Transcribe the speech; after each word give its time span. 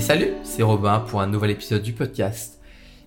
Salut, 0.00 0.32
c'est 0.42 0.62
Robin 0.62 1.00
pour 1.00 1.20
un 1.20 1.26
nouvel 1.26 1.50
épisode 1.50 1.82
du 1.82 1.92
podcast 1.92 2.58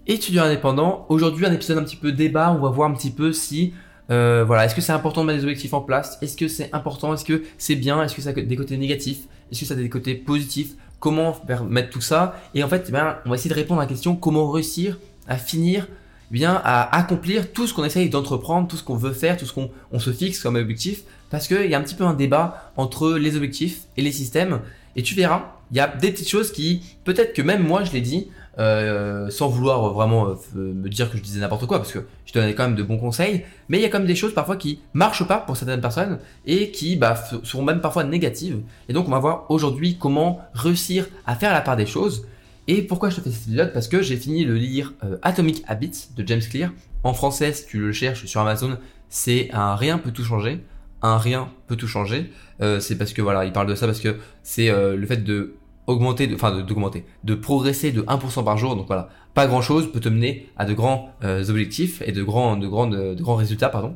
Étudiant 0.08 0.44
indépendant. 0.44 1.06
Aujourd'hui, 1.10 1.46
un 1.46 1.52
épisode 1.52 1.80
un 1.80 1.84
petit 1.84 1.96
peu 1.96 2.12
débat. 2.12 2.52
On 2.52 2.62
va 2.62 2.70
voir 2.70 2.90
un 2.90 2.94
petit 2.94 3.10
peu 3.10 3.34
si, 3.34 3.74
euh, 4.12 4.44
voilà, 4.46 4.66
est-ce 4.66 4.76
que 4.76 4.82
c'est 4.82 4.92
important 4.92 5.22
de 5.22 5.28
mettre 5.28 5.40
des 5.40 5.46
objectifs 5.46 5.74
en 5.74 5.82
place? 5.82 6.18
Est-ce 6.22 6.38
que 6.38 6.48
c'est 6.48 6.70
important? 6.74 7.14
Est-ce 7.14 7.26
que 7.26 7.44
c'est 7.58 7.76
bien? 7.76 8.04
Est-ce 8.04 8.16
que 8.16 8.22
ça 8.22 8.30
a 8.30 8.34
des 8.34 8.56
côtés 8.56 8.78
négatifs? 8.78 9.24
Est-ce 9.52 9.62
que 9.62 9.66
ça 9.66 9.74
a 9.74 9.78
des 9.78 9.90
côtés 9.90 10.16
positifs? 10.16 10.74
Comment 11.00 11.36
mettre 11.68 11.90
tout 11.90 12.02
ça? 12.02 12.40
Et 12.54 12.64
en 12.64 12.68
fait, 12.68 12.86
eh 12.88 12.92
bien, 12.92 13.18
on 13.26 13.30
va 13.30 13.36
essayer 13.36 13.50
de 13.50 13.56
répondre 13.56 13.82
à 13.82 13.84
la 13.84 13.90
question 13.90 14.16
comment 14.16 14.50
réussir 14.52 15.00
à 15.28 15.38
finir 15.38 15.88
bien 16.32 16.60
à 16.64 16.96
accomplir 16.98 17.52
tout 17.52 17.68
ce 17.68 17.74
qu'on 17.74 17.84
essaye 17.84 18.10
d'entreprendre, 18.10 18.68
tout 18.68 18.78
ce 18.78 18.84
qu'on 18.84 18.96
veut 18.96 19.14
faire, 19.14 19.38
tout 19.38 19.46
ce 19.46 19.54
qu'on 19.54 19.70
on 19.92 20.00
se 20.00 20.12
fixe 20.12 20.40
comme 20.40 20.56
objectif, 20.56 21.04
parce 21.30 21.48
qu'il 21.48 21.70
y 21.70 21.76
a 21.76 21.80
un 21.80 21.84
petit 21.84 21.96
peu 21.96 22.04
un 22.04 22.14
débat 22.14 22.72
entre 22.78 23.14
les 23.14 23.36
objectifs 23.36 23.84
et 23.98 24.02
les 24.02 24.12
systèmes, 24.12 24.62
et 24.96 25.04
tu 25.04 25.14
verras, 25.14 25.55
il 25.72 25.78
y 25.78 25.80
a 25.80 25.88
des 25.88 26.12
petites 26.12 26.30
choses 26.30 26.52
qui, 26.52 26.82
peut-être 27.04 27.34
que 27.34 27.42
même 27.42 27.66
moi 27.66 27.84
je 27.84 27.92
l'ai 27.92 28.02
dit, 28.02 28.28
euh, 28.58 29.30
sans 29.30 29.50
vouloir 29.50 29.92
vraiment 29.94 30.28
euh, 30.28 30.36
me 30.56 30.88
dire 30.88 31.12
que 31.12 31.18
je 31.18 31.22
disais 31.22 31.42
n'importe 31.42 31.66
quoi, 31.66 31.78
parce 31.78 31.92
que 31.92 32.00
je 32.26 32.34
donnais 32.34 32.56
quand 32.56 32.64
même 32.64 32.76
de 32.76 32.84
bons 32.84 32.98
conseils, 32.98 33.44
mais 33.68 33.80
il 33.80 33.82
y 33.82 33.86
a 33.86 33.90
quand 33.90 34.00
même 34.00 34.08
des 34.08 34.16
choses 34.16 34.34
parfois 34.34 34.56
qui 34.56 34.80
marchent 34.94 35.28
pas 35.28 35.40
pour 35.40 35.58
certaines 35.58 35.82
personnes 35.82 36.20
et 36.46 36.72
qui 36.72 36.96
bah, 36.96 37.16
seront 37.44 37.64
même 37.64 37.82
parfois 37.82 38.06
négatives. 38.06 38.60
Et 38.88 38.94
donc 38.94 39.08
on 39.08 39.12
va 39.12 39.20
voir 39.20 39.46
aujourd'hui 39.50 39.98
comment 40.00 40.40
réussir 40.54 41.08
à 41.26 41.36
faire 41.36 41.52
la 41.52 41.62
part 41.62 41.76
des 41.76 41.86
choses. 41.86 42.28
Et 42.68 42.82
pourquoi 42.82 43.10
je 43.10 43.18
te 43.18 43.22
fais 43.22 43.30
cet 43.30 43.48
épisode? 43.48 43.74
Parce 43.74 43.88
que 43.88 44.02
j'ai 44.02 44.16
fini 44.16 44.46
de 44.46 44.54
lire 44.54 44.94
euh, 45.04 45.18
Atomic 45.22 45.64
Habits 45.68 46.08
de 46.16 46.26
James 46.26 46.42
Clear. 46.42 46.72
En 47.04 47.14
français, 47.14 47.54
si 47.54 47.68
tu 47.68 47.80
le 47.80 47.92
cherches 47.92 48.26
sur 48.26 48.42
Amazon, 48.42 48.78
c'est 49.10 49.50
un 49.54 49.76
rien 49.76 49.98
peut 49.98 50.12
tout 50.12 50.24
changer. 50.24 50.64
Un 51.06 51.18
rien 51.18 51.50
peut 51.68 51.76
tout 51.76 51.88
changer. 51.88 52.32
Euh, 52.62 52.80
c'est 52.80 52.98
parce 52.98 53.14
que 53.14 53.22
voilà, 53.22 53.46
il 53.46 53.52
parle 53.52 53.68
de 53.68 53.76
ça 53.76 53.86
parce 53.86 54.00
que 54.00 54.18
c'est 54.42 54.70
euh, 54.70 54.96
le 54.96 55.06
fait 55.06 55.24
de 55.24 55.56
augmenter, 55.86 56.28
enfin 56.34 56.64
d'augmenter, 56.64 57.06
de, 57.24 57.36
progresser 57.36 57.92
de 57.92 58.02
1% 58.02 58.44
par 58.44 58.58
jour. 58.58 58.76
Donc 58.76 58.88
voilà, 58.88 59.10
pas 59.36 59.46
grand 59.46 59.62
chose 59.62 59.92
peut 59.92 60.00
te 60.00 60.10
mener 60.10 60.50
à 60.58 60.66
de 60.66 60.74
grands 60.74 61.14
objectifs 61.22 62.02
et 62.06 62.12
de 62.12 62.24
grands, 62.24 62.58
de 62.58 62.68
grands, 62.68 62.88
de, 62.88 63.14
grands 63.14 63.36
résultats, 63.36 63.70
pardon. 63.70 63.96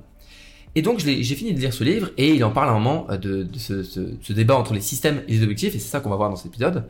Et 0.75 0.83
donc 0.83 0.99
j'ai 0.99 1.23
fini 1.23 1.53
de 1.53 1.59
lire 1.59 1.73
ce 1.73 1.83
livre 1.83 2.11
et 2.17 2.35
il 2.35 2.43
en 2.43 2.51
parle 2.51 2.69
un 2.69 2.73
moment 2.73 3.07
de, 3.19 3.47
ce, 3.57 3.81
ce, 3.81 4.33
débat 4.33 4.55
entre 4.55 4.75
les 4.75 4.81
systèmes 4.81 5.23
et 5.27 5.31
les 5.31 5.41
objectifs 5.41 5.73
et 5.73 5.79
c'est 5.79 5.89
ça 5.89 5.99
qu'on 5.99 6.11
va 6.11 6.15
voir 6.15 6.29
dans 6.29 6.35
cet 6.35 6.47
épisode. 6.47 6.83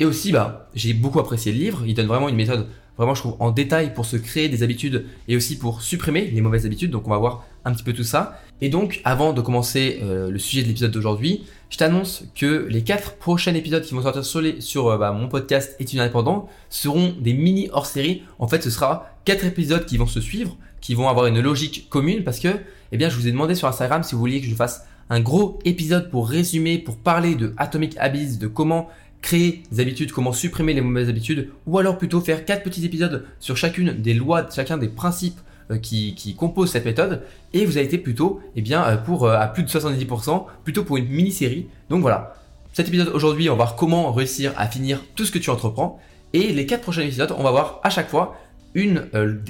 Et 0.00 0.04
aussi, 0.06 0.32
bah, 0.32 0.68
j'ai 0.74 0.94
beaucoup 0.94 1.20
apprécié 1.20 1.52
le 1.52 1.58
livre. 1.58 1.82
Il 1.86 1.94
donne 1.94 2.06
vraiment 2.06 2.28
une 2.28 2.34
méthode, 2.34 2.66
vraiment, 3.00 3.14
je 3.14 3.22
trouve, 3.22 3.36
en 3.38 3.50
détail 3.50 3.94
pour 3.94 4.04
se 4.04 4.18
créer 4.18 4.50
des 4.50 4.62
habitudes 4.62 5.06
et 5.26 5.34
aussi 5.34 5.56
pour 5.56 5.80
supprimer 5.80 6.26
les 6.26 6.42
mauvaises 6.42 6.66
habitudes. 6.66 6.90
Donc, 6.90 7.06
on 7.06 7.10
va 7.10 7.16
voir 7.16 7.46
un 7.64 7.72
petit 7.72 7.82
peu 7.82 7.94
tout 7.94 8.04
ça. 8.04 8.38
Et 8.60 8.68
donc, 8.68 9.00
avant 9.04 9.32
de 9.32 9.40
commencer 9.40 10.00
euh, 10.02 10.30
le 10.30 10.38
sujet 10.38 10.62
de 10.62 10.68
l'épisode 10.68 10.90
d'aujourd'hui, 10.90 11.46
je 11.70 11.78
t'annonce 11.78 12.24
que 12.34 12.66
les 12.68 12.82
quatre 12.82 13.14
prochains 13.14 13.54
épisodes 13.54 13.82
qui 13.82 13.94
vont 13.94 14.02
sortir 14.02 14.22
sur, 14.22 14.42
les, 14.42 14.60
sur 14.60 14.88
euh, 14.88 14.98
bah, 14.98 15.12
mon 15.12 15.28
podcast 15.28 15.76
Études 15.80 15.98
indépendant 15.98 16.50
seront 16.68 17.14
des 17.18 17.32
mini 17.32 17.70
hors-série. 17.72 18.22
En 18.38 18.48
fait, 18.48 18.62
ce 18.62 18.68
sera 18.68 19.08
quatre 19.24 19.46
épisodes 19.46 19.86
qui 19.86 19.96
vont 19.96 20.06
se 20.06 20.20
suivre, 20.20 20.58
qui 20.82 20.94
vont 20.94 21.08
avoir 21.08 21.24
une 21.24 21.40
logique 21.40 21.88
commune 21.88 22.22
parce 22.22 22.38
que, 22.38 22.48
eh 22.92 22.98
bien, 22.98 23.08
je 23.08 23.16
vous 23.16 23.26
ai 23.26 23.32
demandé 23.32 23.54
sur 23.54 23.66
Instagram 23.66 24.02
si 24.02 24.14
vous 24.14 24.20
vouliez 24.20 24.42
que 24.42 24.46
je 24.46 24.54
fasse 24.54 24.84
un 25.08 25.20
gros 25.20 25.58
épisode 25.64 26.10
pour 26.10 26.28
résumer, 26.28 26.76
pour 26.76 26.96
parler 26.96 27.34
de 27.34 27.54
Atomic 27.56 27.96
Habits, 27.96 28.36
de 28.36 28.46
comment 28.46 28.90
créer 29.22 29.62
des 29.70 29.80
habitudes, 29.80 30.12
comment 30.12 30.32
supprimer 30.32 30.72
les 30.72 30.80
mauvaises 30.80 31.08
habitudes, 31.08 31.50
ou 31.66 31.78
alors 31.78 31.98
plutôt 31.98 32.20
faire 32.20 32.44
quatre 32.44 32.62
petits 32.62 32.84
épisodes 32.84 33.26
sur 33.38 33.56
chacune 33.56 33.92
des 33.92 34.14
lois, 34.14 34.46
chacun 34.50 34.78
des 34.78 34.88
principes 34.88 35.38
euh, 35.70 35.78
qui, 35.78 36.14
qui, 36.14 36.34
composent 36.34 36.70
cette 36.70 36.84
méthode, 36.84 37.22
et 37.52 37.66
vous 37.66 37.76
avez 37.76 37.86
été 37.86 37.98
plutôt, 37.98 38.40
eh 38.56 38.62
bien, 38.62 38.82
euh, 38.84 38.96
pour 38.96 39.24
euh, 39.24 39.36
à 39.36 39.46
plus 39.46 39.62
de 39.62 39.68
70%, 39.68 40.46
plutôt 40.64 40.84
pour 40.84 40.96
une 40.96 41.08
mini-série. 41.08 41.66
Donc 41.90 42.00
voilà, 42.00 42.34
cet 42.72 42.88
épisode 42.88 43.08
aujourd'hui, 43.08 43.48
on 43.48 43.52
va 43.52 43.64
voir 43.64 43.76
comment 43.76 44.12
réussir 44.12 44.52
à 44.56 44.66
finir 44.66 45.02
tout 45.14 45.24
ce 45.24 45.32
que 45.32 45.38
tu 45.38 45.50
entreprends, 45.50 46.00
et 46.32 46.52
les 46.52 46.66
quatre 46.66 46.82
prochains 46.82 47.02
épisodes, 47.02 47.34
on 47.36 47.42
va 47.42 47.50
voir 47.50 47.80
à 47.82 47.90
chaque 47.90 48.08
fois 48.08 48.36
une, 48.74 49.08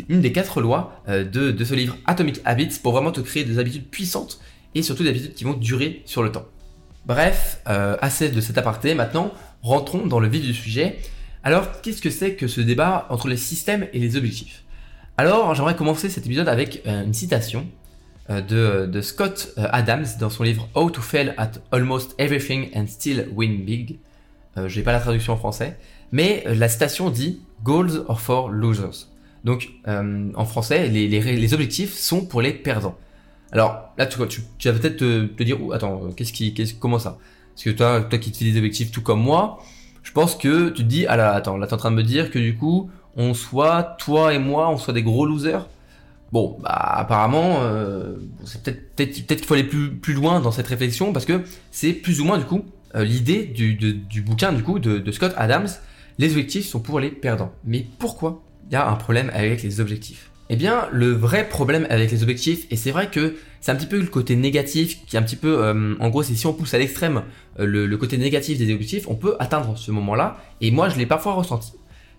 une 0.08 0.22
des 0.22 0.32
quatre 0.32 0.62
lois 0.62 1.02
de, 1.06 1.22
de 1.24 1.64
ce 1.64 1.74
livre 1.74 1.94
Atomic 2.06 2.40
Habits 2.46 2.78
pour 2.82 2.92
vraiment 2.92 3.12
te 3.12 3.20
créer 3.20 3.44
des 3.44 3.58
habitudes 3.58 3.86
puissantes 3.86 4.40
et 4.74 4.80
surtout 4.80 5.02
des 5.02 5.10
habitudes 5.10 5.34
qui 5.34 5.44
vont 5.44 5.52
durer 5.52 6.00
sur 6.06 6.22
le 6.22 6.32
temps. 6.32 6.46
Bref, 7.06 7.60
assez 7.64 8.28
de 8.28 8.40
cet 8.40 8.58
aparté. 8.58 8.94
Maintenant, 8.94 9.32
rentrons 9.62 10.06
dans 10.06 10.20
le 10.20 10.28
vif 10.28 10.42
du 10.42 10.54
sujet. 10.54 10.98
Alors, 11.42 11.80
qu'est-ce 11.80 12.02
que 12.02 12.10
c'est 12.10 12.34
que 12.34 12.46
ce 12.46 12.60
débat 12.60 13.06
entre 13.08 13.28
les 13.28 13.36
systèmes 13.36 13.88
et 13.92 13.98
les 13.98 14.16
objectifs? 14.16 14.62
Alors, 15.20 15.54
j'aimerais 15.54 15.76
commencer 15.76 16.08
cet 16.08 16.24
épisode 16.24 16.48
avec 16.48 16.82
euh, 16.86 17.04
une 17.04 17.12
citation 17.12 17.66
euh, 18.30 18.86
de, 18.86 19.00
Scott 19.02 19.52
euh, 19.58 19.66
Adams 19.70 20.06
dans 20.18 20.30
son 20.30 20.44
livre 20.44 20.68
How 20.74 20.90
to 20.90 21.02
Fail 21.02 21.34
at 21.36 21.52
Almost 21.72 22.14
Everything 22.18 22.70
and 22.74 22.86
Still 22.86 23.28
Win 23.34 23.64
Big. 23.64 23.98
je 24.56 24.74
n'ai 24.74 24.82
pas 24.82 24.92
la 24.92 25.00
traduction 25.00 25.34
en 25.34 25.36
français, 25.36 25.76
mais 26.10 26.42
la 26.46 26.70
citation 26.70 27.10
dit 27.10 27.40
Goals 27.62 28.04
are 28.08 28.18
for 28.18 28.48
losers. 28.48 29.08
Donc, 29.44 29.68
en 29.86 30.44
français, 30.46 30.88
les, 30.88 31.54
objectifs 31.54 31.94
sont 31.94 32.24
pour 32.24 32.40
les 32.40 32.52
perdants. 32.52 32.96
Alors, 33.52 33.92
là, 33.98 34.06
tu, 34.06 34.18
tu, 34.58 34.70
vas 34.70 34.78
peut-être 34.78 34.98
te, 34.98 35.42
dire, 35.42 35.58
attends, 35.72 36.10
qu'est-ce 36.16 36.32
qui, 36.32 36.54
comment 36.78 36.98
ça? 36.98 37.18
Parce 37.54 37.64
que 37.64 37.70
toi, 37.70 38.00
toi 38.02 38.18
qui 38.18 38.30
te 38.32 38.44
des 38.44 38.56
objectifs 38.56 38.92
tout 38.92 39.02
comme 39.02 39.20
moi, 39.20 39.58
je 40.02 40.12
pense 40.12 40.34
que 40.34 40.70
tu 40.70 40.82
te 40.82 40.88
dis, 40.88 41.06
ah 41.06 41.16
là, 41.16 41.32
attends, 41.32 41.56
là 41.56 41.66
t'es 41.66 41.74
en 41.74 41.78
train 41.78 41.90
de 41.90 41.96
me 41.96 42.02
dire 42.02 42.30
que 42.30 42.38
du 42.38 42.56
coup, 42.56 42.90
on 43.16 43.34
soit, 43.34 43.96
toi 43.98 44.32
et 44.32 44.38
moi, 44.38 44.70
on 44.70 44.78
soit 44.78 44.94
des 44.94 45.02
gros 45.02 45.26
losers. 45.26 45.68
Bon, 46.32 46.56
bah 46.62 46.70
apparemment, 46.70 47.58
euh, 47.62 48.14
c'est 48.44 48.62
peut-être 48.62 48.94
peut-être 48.94 49.26
peut 49.26 49.34
qu'il 49.34 49.46
faut 49.46 49.54
aller 49.54 49.64
plus 49.64 50.14
loin 50.14 50.40
dans 50.40 50.52
cette 50.52 50.68
réflexion 50.68 51.12
parce 51.12 51.24
que 51.24 51.42
c'est 51.72 51.92
plus 51.92 52.20
ou 52.20 52.24
moins 52.24 52.38
du 52.38 52.44
coup 52.44 52.64
euh, 52.94 53.02
l'idée 53.02 53.46
du, 53.46 53.74
du 53.74 54.22
bouquin 54.22 54.52
du 54.52 54.62
coup 54.62 54.78
de 54.78 55.10
Scott 55.10 55.34
Adams. 55.36 55.66
Les 56.18 56.30
objectifs 56.30 56.68
sont 56.68 56.80
pour 56.80 57.00
les 57.00 57.10
perdants. 57.10 57.52
Mais 57.64 57.84
pourquoi 57.98 58.42
il 58.68 58.74
y 58.74 58.76
a 58.76 58.88
un 58.88 58.94
problème 58.94 59.30
avec 59.34 59.62
les 59.64 59.80
objectifs? 59.80 60.29
Eh 60.52 60.56
bien, 60.56 60.88
le 60.90 61.12
vrai 61.12 61.48
problème 61.48 61.86
avec 61.90 62.10
les 62.10 62.24
objectifs, 62.24 62.66
et 62.70 62.76
c'est 62.76 62.90
vrai 62.90 63.08
que 63.08 63.36
c'est 63.60 63.70
un 63.70 63.76
petit 63.76 63.86
peu 63.86 64.00
le 64.00 64.06
côté 64.06 64.34
négatif, 64.34 64.98
qui 65.06 65.14
est 65.14 65.18
un 65.18 65.22
petit 65.22 65.36
peu, 65.36 65.62
euh, 65.62 65.94
en 66.00 66.08
gros, 66.08 66.24
c'est 66.24 66.34
si 66.34 66.44
on 66.44 66.52
pousse 66.52 66.74
à 66.74 66.78
l'extrême 66.78 67.22
euh, 67.60 67.66
le, 67.66 67.96
côté 67.96 68.18
négatif 68.18 68.58
des 68.58 68.72
objectifs, 68.72 69.08
on 69.08 69.14
peut 69.14 69.36
atteindre 69.38 69.78
ce 69.78 69.92
moment-là. 69.92 70.38
Et 70.60 70.72
moi, 70.72 70.88
je 70.88 70.98
l'ai 70.98 71.06
parfois 71.06 71.34
ressenti. 71.34 71.72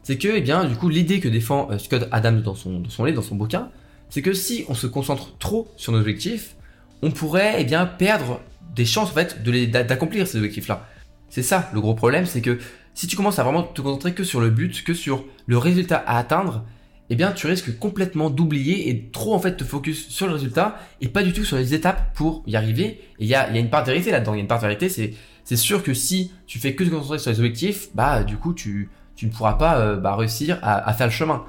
C'est 0.04 0.18
que, 0.18 0.30
eh 0.30 0.40
bien, 0.40 0.64
du 0.64 0.76
coup, 0.76 0.88
l'idée 0.88 1.20
que 1.20 1.28
défend 1.28 1.70
euh, 1.72 1.78
Scott 1.78 2.08
Adams 2.14 2.42
dans 2.42 2.56
son, 2.56 2.80
dans 2.80 2.90
son 2.90 3.04
livre, 3.04 3.18
dans 3.18 3.28
son 3.28 3.36
bouquin, 3.36 3.70
c'est 4.10 4.22
que 4.22 4.32
si 4.32 4.64
on 4.70 4.76
se 4.76 4.88
concentre 4.88 5.38
trop 5.38 5.70
sur 5.76 5.92
nos 5.92 6.00
objectifs, 6.00 6.56
on 7.02 7.12
pourrait, 7.12 7.58
eh 7.60 7.66
bien, 7.66 7.86
perdre 7.86 8.40
des 8.74 8.86
chances, 8.86 9.10
en 9.10 9.14
fait, 9.14 9.44
d'accomplir 9.44 10.26
ces 10.26 10.38
objectifs-là. 10.38 10.88
C'est 11.28 11.44
ça, 11.44 11.70
le 11.74 11.82
gros 11.82 11.96
problème, 11.96 12.26
c'est 12.26 12.42
que 12.42 12.60
si 12.94 13.08
tu 13.08 13.18
commences 13.18 13.40
à 13.40 13.44
vraiment 13.44 13.64
te 13.64 13.82
concentrer 13.82 14.14
que 14.14 14.24
sur 14.24 14.40
le 14.40 14.50
but, 14.50 14.86
que 14.86 14.94
sur 14.94 15.26
le 15.48 15.58
résultat 15.58 15.98
à 15.98 16.18
atteindre, 16.18 16.64
eh 17.12 17.16
bien 17.16 17.34
tu 17.34 17.46
risques 17.46 17.78
complètement 17.78 18.30
d'oublier 18.30 18.90
et 18.90 19.10
trop 19.12 19.34
en 19.34 19.40
fait 19.40 19.58
te 19.58 19.66
focus 19.66 20.08
sur 20.08 20.28
le 20.28 20.34
résultat 20.34 20.80
et 21.02 21.10
pas 21.10 21.24
du 21.24 21.34
tout 21.34 21.44
sur 21.44 21.58
les 21.58 21.74
étapes 21.74 22.16
pour 22.16 22.42
y 22.48 22.56
arriver. 22.56 23.02
Et 23.20 23.26
il 23.26 23.28
y 23.28 23.36
a, 23.36 23.50
une 23.50 23.70
part 23.70 23.84
de 23.84 23.92
vérité 23.92 24.12
là-dedans. 24.12 24.34
Il 24.34 24.38
y 24.38 24.40
a 24.40 24.44
une 24.44 24.48
part 24.48 24.60
de 24.60 24.68
vérité, 24.68 24.88
c'est 24.88 25.56
sûr 25.58 25.84
que 25.84 25.94
si 25.94 26.32
tu 26.48 26.58
fais 26.58 26.74
que 26.74 26.86
te 26.86 26.90
concentrer 26.90 27.20
sur 27.20 27.32
les 27.32 27.40
objectifs, 27.40 27.90
bah 27.94 28.24
du 28.24 28.38
coup 28.38 28.54
tu 28.54 28.90
ne 29.22 29.30
pourras 29.30 29.56
pas 29.56 29.80
euh, 29.80 29.98
bah, 29.98 30.16
réussir 30.16 30.58
à, 30.62 30.94
faire 30.94 31.08
le 31.08 31.12
chemin. 31.12 31.44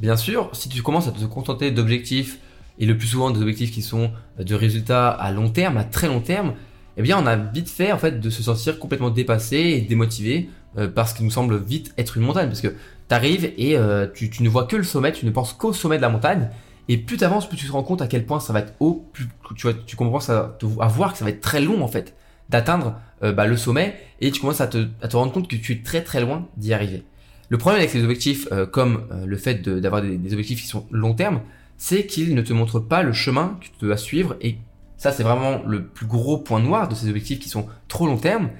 Bien 0.00 0.16
sûr, 0.18 0.50
si 0.52 0.68
tu 0.68 0.82
commences 0.82 1.08
à 1.08 1.12
te 1.12 1.24
contenter 1.24 1.70
d'objectifs 1.70 2.38
et 2.78 2.84
le 2.84 2.94
plus 2.94 3.08
souvent 3.08 3.30
des 3.30 3.40
objectifs 3.40 3.72
qui 3.72 3.80
sont 3.80 4.10
de 4.38 4.54
résultats 4.54 5.08
à 5.08 5.32
long 5.32 5.48
terme, 5.48 5.78
à 5.78 5.84
très 5.84 6.08
long 6.08 6.20
terme, 6.20 6.52
eh 6.98 7.02
bien 7.02 7.18
on 7.18 7.26
a 7.26 7.36
vite 7.36 7.70
fait 7.70 7.90
en 7.90 7.98
fait 7.98 8.20
de 8.20 8.28
se 8.28 8.42
sentir 8.42 8.78
complètement 8.78 9.08
dépassé 9.08 9.56
et 9.56 9.80
démotivé 9.80 10.50
euh, 10.76 10.88
parce 10.88 11.14
qu'il 11.14 11.24
nous 11.24 11.30
semble 11.30 11.56
vite 11.56 11.94
être 11.96 12.18
une 12.18 12.22
montagne 12.22 12.48
parce 12.48 12.60
que 12.60 12.74
t'arrives 13.10 13.52
et 13.58 13.76
euh, 13.76 14.06
tu, 14.14 14.30
ne 14.40 14.48
vois 14.48 14.66
que 14.66 14.76
le 14.76 14.84
sommet, 14.84 15.10
tu 15.10 15.26
ne 15.26 15.32
penses 15.32 15.52
qu'au 15.52 15.72
sommet 15.72 15.96
de 15.96 16.02
la 16.02 16.08
montagne. 16.08 16.48
Et 16.88 16.96
plus 16.96 17.16
tu 17.16 17.24
avances, 17.24 17.48
plus 17.48 17.58
tu 17.58 17.66
te 17.66 17.72
rends 17.72 17.82
compte 17.82 18.00
à 18.02 18.06
quel 18.06 18.24
point 18.24 18.38
ça 18.38 18.52
va 18.52 18.60
être 18.60 18.74
haut, 18.78 19.04
plus 19.12 19.26
tu, 19.56 19.96
commences 19.96 20.30
à, 20.30 20.56
voir 20.60 21.12
que 21.12 21.18
ça 21.18 21.24
va 21.24 21.32
être 21.32 21.40
très 21.40 21.60
long 21.60 21.82
en 21.82 21.88
fait 21.88 22.14
d'atteindre 22.50 22.94
euh, 23.24 23.32
bah, 23.32 23.46
le 23.46 23.56
sommet 23.56 23.96
et 24.20 24.30
tu 24.30 24.40
commences 24.40 24.60
à 24.60 24.68
te, 24.68 24.86
à 25.02 25.08
te 25.08 25.16
rendre 25.16 25.32
compte 25.32 25.48
que 25.48 25.56
tu 25.56 25.72
es 25.72 25.82
très 25.82 26.02
très 26.02 26.20
loin 26.20 26.46
d'y 26.56 26.72
arriver. 26.72 27.02
Le 27.48 27.58
problème 27.58 27.80
avec 27.80 27.92
les 27.94 28.04
objectifs, 28.04 28.46
euh, 28.52 28.64
comme 28.64 29.06
le 29.26 29.36
fait 29.36 29.60
d'avoir 29.60 30.02
des, 30.02 30.16
des, 30.16 30.32
objectifs 30.32 30.62
qui 30.62 30.68
sont 30.68 30.86
long 30.92 31.14
terme, 31.14 31.40
c'est 31.78 32.06
qu'ils 32.06 32.36
ne 32.36 32.42
te 32.42 32.52
montrent 32.52 32.80
pas 32.80 33.02
le 33.02 33.12
chemin 33.12 33.58
que 33.60 33.66
tu 33.66 33.86
dois 33.86 33.96
suivre 33.96 34.36
et 34.40 34.56
ça 34.98 35.10
c'est 35.10 35.24
vraiment 35.24 35.62
le 35.66 35.84
plus 35.84 36.06
gros 36.06 36.38
point 36.38 36.60
noir 36.60 36.88
de 36.88 36.94
ces 36.94 37.08
objectifs 37.08 37.40
qui 37.40 37.48
sont 37.48 37.66
trop 37.88 38.06
long 38.06 38.18
terme. 38.18 38.50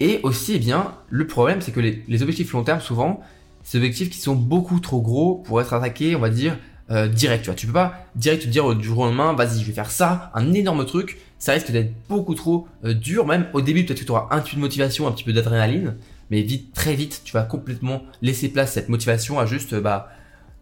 Et 0.00 0.18
aussi, 0.24 0.54
eh 0.54 0.58
bien, 0.58 0.94
le 1.10 1.28
problème 1.28 1.60
c'est 1.60 1.70
que 1.70 1.80
les, 1.80 2.02
les 2.08 2.22
objectifs 2.22 2.52
long 2.52 2.64
terme 2.64 2.80
souvent, 2.80 3.22
ces 3.62 3.78
objectifs 3.78 4.10
qui 4.10 4.18
sont 4.18 4.34
beaucoup 4.34 4.80
trop 4.80 5.00
gros 5.00 5.36
pour 5.36 5.60
être 5.60 5.72
attaqués, 5.74 6.16
on 6.16 6.20
va 6.20 6.30
dire, 6.30 6.56
euh, 6.90 7.08
direct. 7.08 7.44
Tu 7.44 7.50
vois, 7.50 7.54
tu 7.54 7.66
peux 7.66 7.72
pas 7.72 8.06
direct 8.16 8.42
te 8.42 8.48
dire 8.48 8.74
du 8.74 8.84
jour 8.84 8.98
au 8.98 9.04
lendemain, 9.06 9.32
vas-y, 9.32 9.60
je 9.60 9.66
vais 9.66 9.72
faire 9.72 9.90
ça, 9.90 10.30
un 10.34 10.52
énorme 10.52 10.84
truc. 10.86 11.18
Ça 11.38 11.52
risque 11.52 11.70
d'être 11.70 11.92
beaucoup 12.08 12.34
trop 12.34 12.66
euh, 12.84 12.94
dur. 12.94 13.26
Même 13.26 13.46
au 13.52 13.60
début, 13.60 13.84
peut-être 13.84 14.00
que 14.00 14.04
tu 14.04 14.10
auras 14.10 14.28
un 14.30 14.40
peu 14.40 14.56
de 14.56 14.60
motivation, 14.60 15.06
un 15.06 15.12
petit 15.12 15.24
peu 15.24 15.32
d'adrénaline, 15.32 15.96
mais 16.30 16.42
vite, 16.42 16.72
très 16.74 16.94
vite, 16.94 17.22
tu 17.24 17.32
vas 17.32 17.42
complètement 17.42 18.02
laisser 18.22 18.48
place 18.48 18.72
cette 18.72 18.88
motivation 18.88 19.38
à 19.38 19.46
juste 19.46 19.74
bah, 19.74 20.10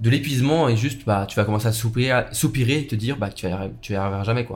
de 0.01 0.11
l'épuisement 0.11 0.69
et 0.69 0.77
juste 0.77 1.03
bah, 1.07 1.27
tu 1.29 1.37
vas 1.37 1.45
commencer 1.45 1.69
à 1.69 1.73
soupirer, 1.73 2.79
et 2.79 2.87
te 2.87 2.95
dire 2.95 3.17
bah, 3.17 3.31
que 3.31 3.35
tu 3.35 3.49
vas, 3.49 3.69
tu 3.81 3.95
jamais 3.95 4.47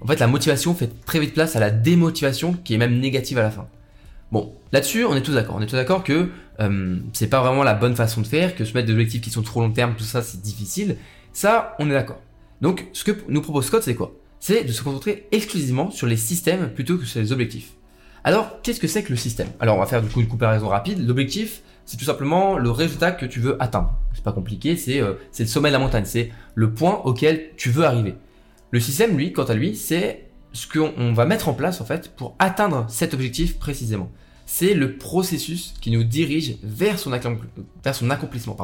en 0.00 0.06
fait 0.06 0.18
la 0.18 0.26
motivation 0.26 0.74
fait 0.74 0.90
très 1.04 1.20
vite 1.20 1.34
place 1.34 1.56
à 1.56 1.60
la 1.60 1.70
démotivation 1.70 2.54
qui 2.64 2.74
est 2.74 2.78
même 2.78 2.98
négative 2.98 3.38
à 3.38 3.42
la 3.42 3.50
fin. 3.50 3.66
Bon, 4.32 4.52
là-dessus, 4.72 5.04
on 5.04 5.14
est 5.14 5.20
tous 5.20 5.34
d'accord. 5.34 5.56
On 5.56 5.62
est 5.62 5.66
tous 5.66 5.76
d'accord 5.76 6.02
que 6.02 6.30
euh, 6.60 6.98
c'est 7.12 7.28
pas 7.28 7.40
vraiment 7.42 7.62
la 7.62 7.74
bonne 7.74 7.96
façon 7.96 8.20
de 8.20 8.26
faire, 8.26 8.54
que 8.54 8.64
se 8.64 8.74
mettre 8.74 8.86
des 8.86 8.92
objectifs 8.92 9.20
qui 9.20 9.30
sont 9.30 9.42
trop 9.42 9.60
long 9.60 9.70
terme, 9.70 9.94
tout 9.96 10.04
ça, 10.04 10.22
c'est 10.22 10.40
difficile. 10.40 10.96
Ça, 11.32 11.76
on 11.78 11.90
est 11.90 11.94
d'accord. 11.94 12.20
Donc, 12.60 12.86
ce 12.92 13.04
que 13.04 13.12
nous 13.28 13.42
propose 13.42 13.66
Scott, 13.66 13.82
c'est 13.82 13.94
quoi? 13.94 14.12
C'est 14.40 14.64
de 14.64 14.72
se 14.72 14.82
concentrer 14.82 15.26
exclusivement 15.32 15.90
sur 15.90 16.06
les 16.06 16.16
systèmes 16.16 16.70
plutôt 16.70 16.98
que 16.98 17.04
sur 17.04 17.20
les 17.20 17.32
objectifs. 17.32 17.72
Alors, 18.24 18.60
qu'est-ce 18.62 18.80
que 18.80 18.88
c'est 18.88 19.02
que 19.02 19.10
le 19.10 19.16
système? 19.16 19.48
Alors, 19.60 19.76
on 19.76 19.80
va 19.80 19.86
faire 19.86 20.02
du 20.02 20.08
coup 20.08 20.20
une 20.20 20.28
comparaison 20.28 20.68
rapide. 20.68 21.06
L'objectif, 21.06 21.62
c'est 21.84 21.96
tout 21.96 22.04
simplement 22.04 22.58
le 22.58 22.70
résultat 22.70 23.12
que 23.12 23.26
tu 23.26 23.40
veux 23.40 23.60
atteindre. 23.62 23.94
C'est 24.14 24.24
pas 24.24 24.32
compliqué, 24.32 24.76
c'est 24.76 25.00
euh, 25.00 25.14
le 25.38 25.46
sommet 25.46 25.68
de 25.68 25.74
la 25.74 25.78
montagne, 25.78 26.04
c'est 26.04 26.32
le 26.54 26.72
point 26.72 27.00
auquel 27.04 27.50
tu 27.56 27.70
veux 27.70 27.84
arriver. 27.84 28.16
Le 28.72 28.80
système, 28.80 29.16
lui, 29.16 29.32
quant 29.32 29.44
à 29.44 29.54
lui, 29.54 29.76
c'est 29.76 30.26
ce 30.52 30.66
qu'on 30.66 31.12
va 31.12 31.26
mettre 31.26 31.48
en 31.48 31.52
place 31.52 31.80
en 31.80 31.84
fait 31.84 32.10
pour 32.16 32.34
atteindre 32.38 32.86
cet 32.88 33.14
objectif 33.14 33.58
précisément. 33.58 34.10
C'est 34.46 34.74
le 34.74 34.96
processus 34.96 35.74
qui 35.80 35.90
nous 35.90 36.04
dirige 36.04 36.56
vers 36.62 36.98
son, 36.98 37.12
accomplissement. 37.12 38.56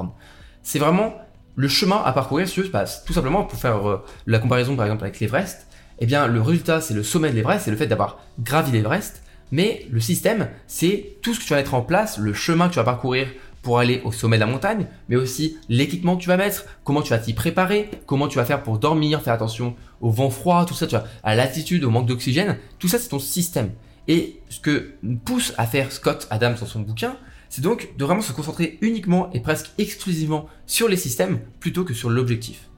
C'est 0.62 0.78
vraiment 0.78 1.14
le 1.56 1.68
chemin 1.68 2.00
à 2.04 2.12
parcourir 2.12 2.48
sur 2.48 2.70
passe. 2.70 3.04
Tout 3.04 3.12
simplement 3.12 3.44
pour 3.44 3.58
faire 3.58 3.88
euh, 3.88 4.04
la 4.26 4.38
comparaison 4.38 4.76
par 4.76 4.86
exemple 4.86 5.04
avec 5.04 5.20
l'Everest, 5.20 5.66
eh 5.98 6.06
bien 6.06 6.26
le 6.26 6.40
résultat 6.40 6.80
c'est 6.80 6.94
le 6.94 7.02
sommet 7.02 7.30
de 7.30 7.34
l'Everest, 7.34 7.64
c'est 7.64 7.70
le 7.70 7.76
fait 7.76 7.86
d'avoir 7.86 8.20
gravi 8.40 8.72
l'Everest, 8.72 9.22
mais 9.50 9.86
le 9.90 10.00
système 10.00 10.48
c'est 10.66 11.16
tout 11.20 11.34
ce 11.34 11.40
que 11.40 11.44
tu 11.44 11.50
vas 11.50 11.56
mettre 11.56 11.74
en 11.74 11.82
place, 11.82 12.16
le 12.18 12.32
chemin 12.32 12.68
que 12.68 12.74
tu 12.74 12.78
vas 12.78 12.84
parcourir 12.84 13.28
pour 13.60 13.78
aller 13.78 14.00
au 14.04 14.12
sommet 14.12 14.36
de 14.36 14.40
la 14.40 14.46
montagne, 14.46 14.86
mais 15.08 15.16
aussi 15.16 15.56
l'équipement 15.68 16.16
que 16.16 16.22
tu 16.22 16.28
vas 16.28 16.36
mettre, 16.36 16.64
comment 16.84 17.02
tu 17.02 17.10
vas 17.10 17.18
t'y 17.18 17.32
préparer, 17.32 17.90
comment 18.06 18.28
tu 18.28 18.38
vas 18.38 18.44
faire 18.44 18.62
pour 18.62 18.78
dormir, 18.78 19.22
faire 19.22 19.34
attention 19.34 19.76
au 20.00 20.10
vent 20.10 20.30
froid, 20.30 20.64
tout 20.64 20.74
ça, 20.74 20.86
à 21.22 21.34
l'altitude, 21.34 21.84
au 21.84 21.90
manque 21.90 22.06
d'oxygène, 22.06 22.58
tout 22.78 22.88
ça 22.88 22.98
c'est 22.98 23.08
ton 23.08 23.20
système. 23.20 23.70
Et 24.08 24.40
ce 24.48 24.60
que 24.60 24.94
pousse 25.24 25.54
à 25.58 25.66
faire 25.66 25.92
Scott 25.92 26.26
Adams 26.30 26.56
dans 26.58 26.66
son 26.66 26.80
bouquin, 26.80 27.16
c'est 27.48 27.60
donc 27.60 27.90
de 27.98 28.04
vraiment 28.06 28.22
se 28.22 28.32
concentrer 28.32 28.78
uniquement 28.80 29.30
et 29.32 29.40
presque 29.40 29.72
exclusivement 29.76 30.48
sur 30.66 30.88
les 30.88 30.96
systèmes 30.96 31.38
plutôt 31.60 31.84
que 31.84 31.92
sur 31.92 32.08
l'objectif. 32.08 32.70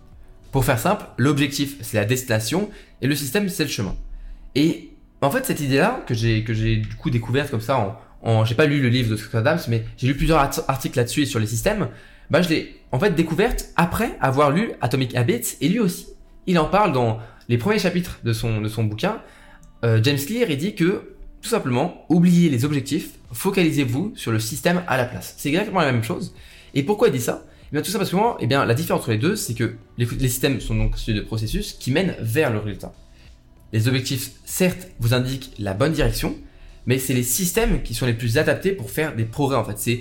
Pour 0.50 0.64
faire 0.64 0.80
simple, 0.80 1.04
l'objectif 1.16 1.76
c'est 1.80 1.96
la 1.96 2.04
destination 2.04 2.68
et 3.00 3.06
le 3.06 3.14
système 3.14 3.48
c'est 3.48 3.62
le 3.62 3.70
chemin. 3.70 3.94
Et 4.56 4.90
en 5.20 5.30
fait 5.30 5.46
cette 5.46 5.60
idée-là 5.60 6.02
que 6.06 6.14
j'ai 6.14 6.42
que 6.42 6.52
j'ai 6.52 6.76
du 6.76 6.94
coup 6.96 7.10
découverte 7.10 7.52
comme 7.52 7.60
ça 7.60 7.78
en, 7.78 8.00
en 8.28 8.44
j'ai 8.44 8.56
pas 8.56 8.66
lu 8.66 8.82
le 8.82 8.88
livre 8.88 9.10
de 9.10 9.16
Scott 9.16 9.36
Adams 9.36 9.60
mais 9.68 9.84
j'ai 9.96 10.08
lu 10.08 10.16
plusieurs 10.16 10.38
articles 10.68 10.98
là-dessus 10.98 11.22
et 11.22 11.26
sur 11.26 11.38
les 11.38 11.46
systèmes, 11.46 11.88
bah 12.30 12.42
je 12.42 12.48
l'ai 12.48 12.76
en 12.90 12.98
fait 12.98 13.14
découverte 13.14 13.66
après 13.76 14.16
avoir 14.20 14.50
lu 14.50 14.72
Atomic 14.80 15.14
Habits 15.14 15.56
et 15.60 15.68
lui 15.68 15.78
aussi 15.78 16.08
il 16.48 16.58
en 16.58 16.66
parle 16.66 16.92
dans 16.92 17.20
les 17.48 17.58
premiers 17.58 17.78
chapitres 17.78 18.18
de 18.24 18.32
son 18.32 18.60
de 18.60 18.68
son 18.68 18.82
bouquin. 18.82 19.22
Euh, 19.84 20.00
James 20.02 20.18
Clear 20.18 20.50
il 20.50 20.56
dit 20.56 20.74
que 20.74 21.13
tout 21.44 21.50
simplement, 21.50 22.06
oubliez 22.08 22.48
les 22.48 22.64
objectifs, 22.64 23.10
focalisez-vous 23.30 24.14
sur 24.16 24.32
le 24.32 24.40
système 24.40 24.82
à 24.88 24.96
la 24.96 25.04
place. 25.04 25.34
C'est 25.36 25.50
exactement 25.50 25.80
la 25.80 25.92
même 25.92 26.02
chose. 26.02 26.34
Et 26.72 26.82
pourquoi 26.82 27.08
il 27.08 27.12
dit 27.12 27.20
ça? 27.20 27.44
Eh 27.70 27.72
bien, 27.72 27.82
Tout 27.82 27.92
que 27.92 28.36
eh 28.40 28.46
bien, 28.46 28.64
la 28.64 28.72
différence 28.72 29.02
entre 29.02 29.10
les 29.10 29.18
deux, 29.18 29.36
c'est 29.36 29.52
que 29.52 29.76
les, 29.98 30.06
systèmes 30.06 30.58
sont 30.62 30.74
donc 30.74 30.96
ceux 30.96 31.12
de 31.12 31.20
processus 31.20 31.74
qui 31.74 31.90
mènent 31.90 32.16
vers 32.18 32.50
le 32.50 32.60
résultat. 32.60 32.94
Les 33.74 33.88
objectifs, 33.88 34.30
certes, 34.46 34.88
vous 35.00 35.12
indiquent 35.12 35.52
la 35.58 35.74
bonne 35.74 35.92
direction, 35.92 36.34
mais 36.86 36.98
c'est 36.98 37.12
les 37.12 37.22
systèmes 37.22 37.82
qui 37.82 37.92
sont 37.92 38.06
les 38.06 38.14
plus 38.14 38.38
adaptés 38.38 38.72
pour 38.72 38.90
faire 38.90 39.14
des 39.14 39.26
progrès 39.26 39.56
en 39.56 39.64
fait. 39.64 39.78
C'est 39.78 40.00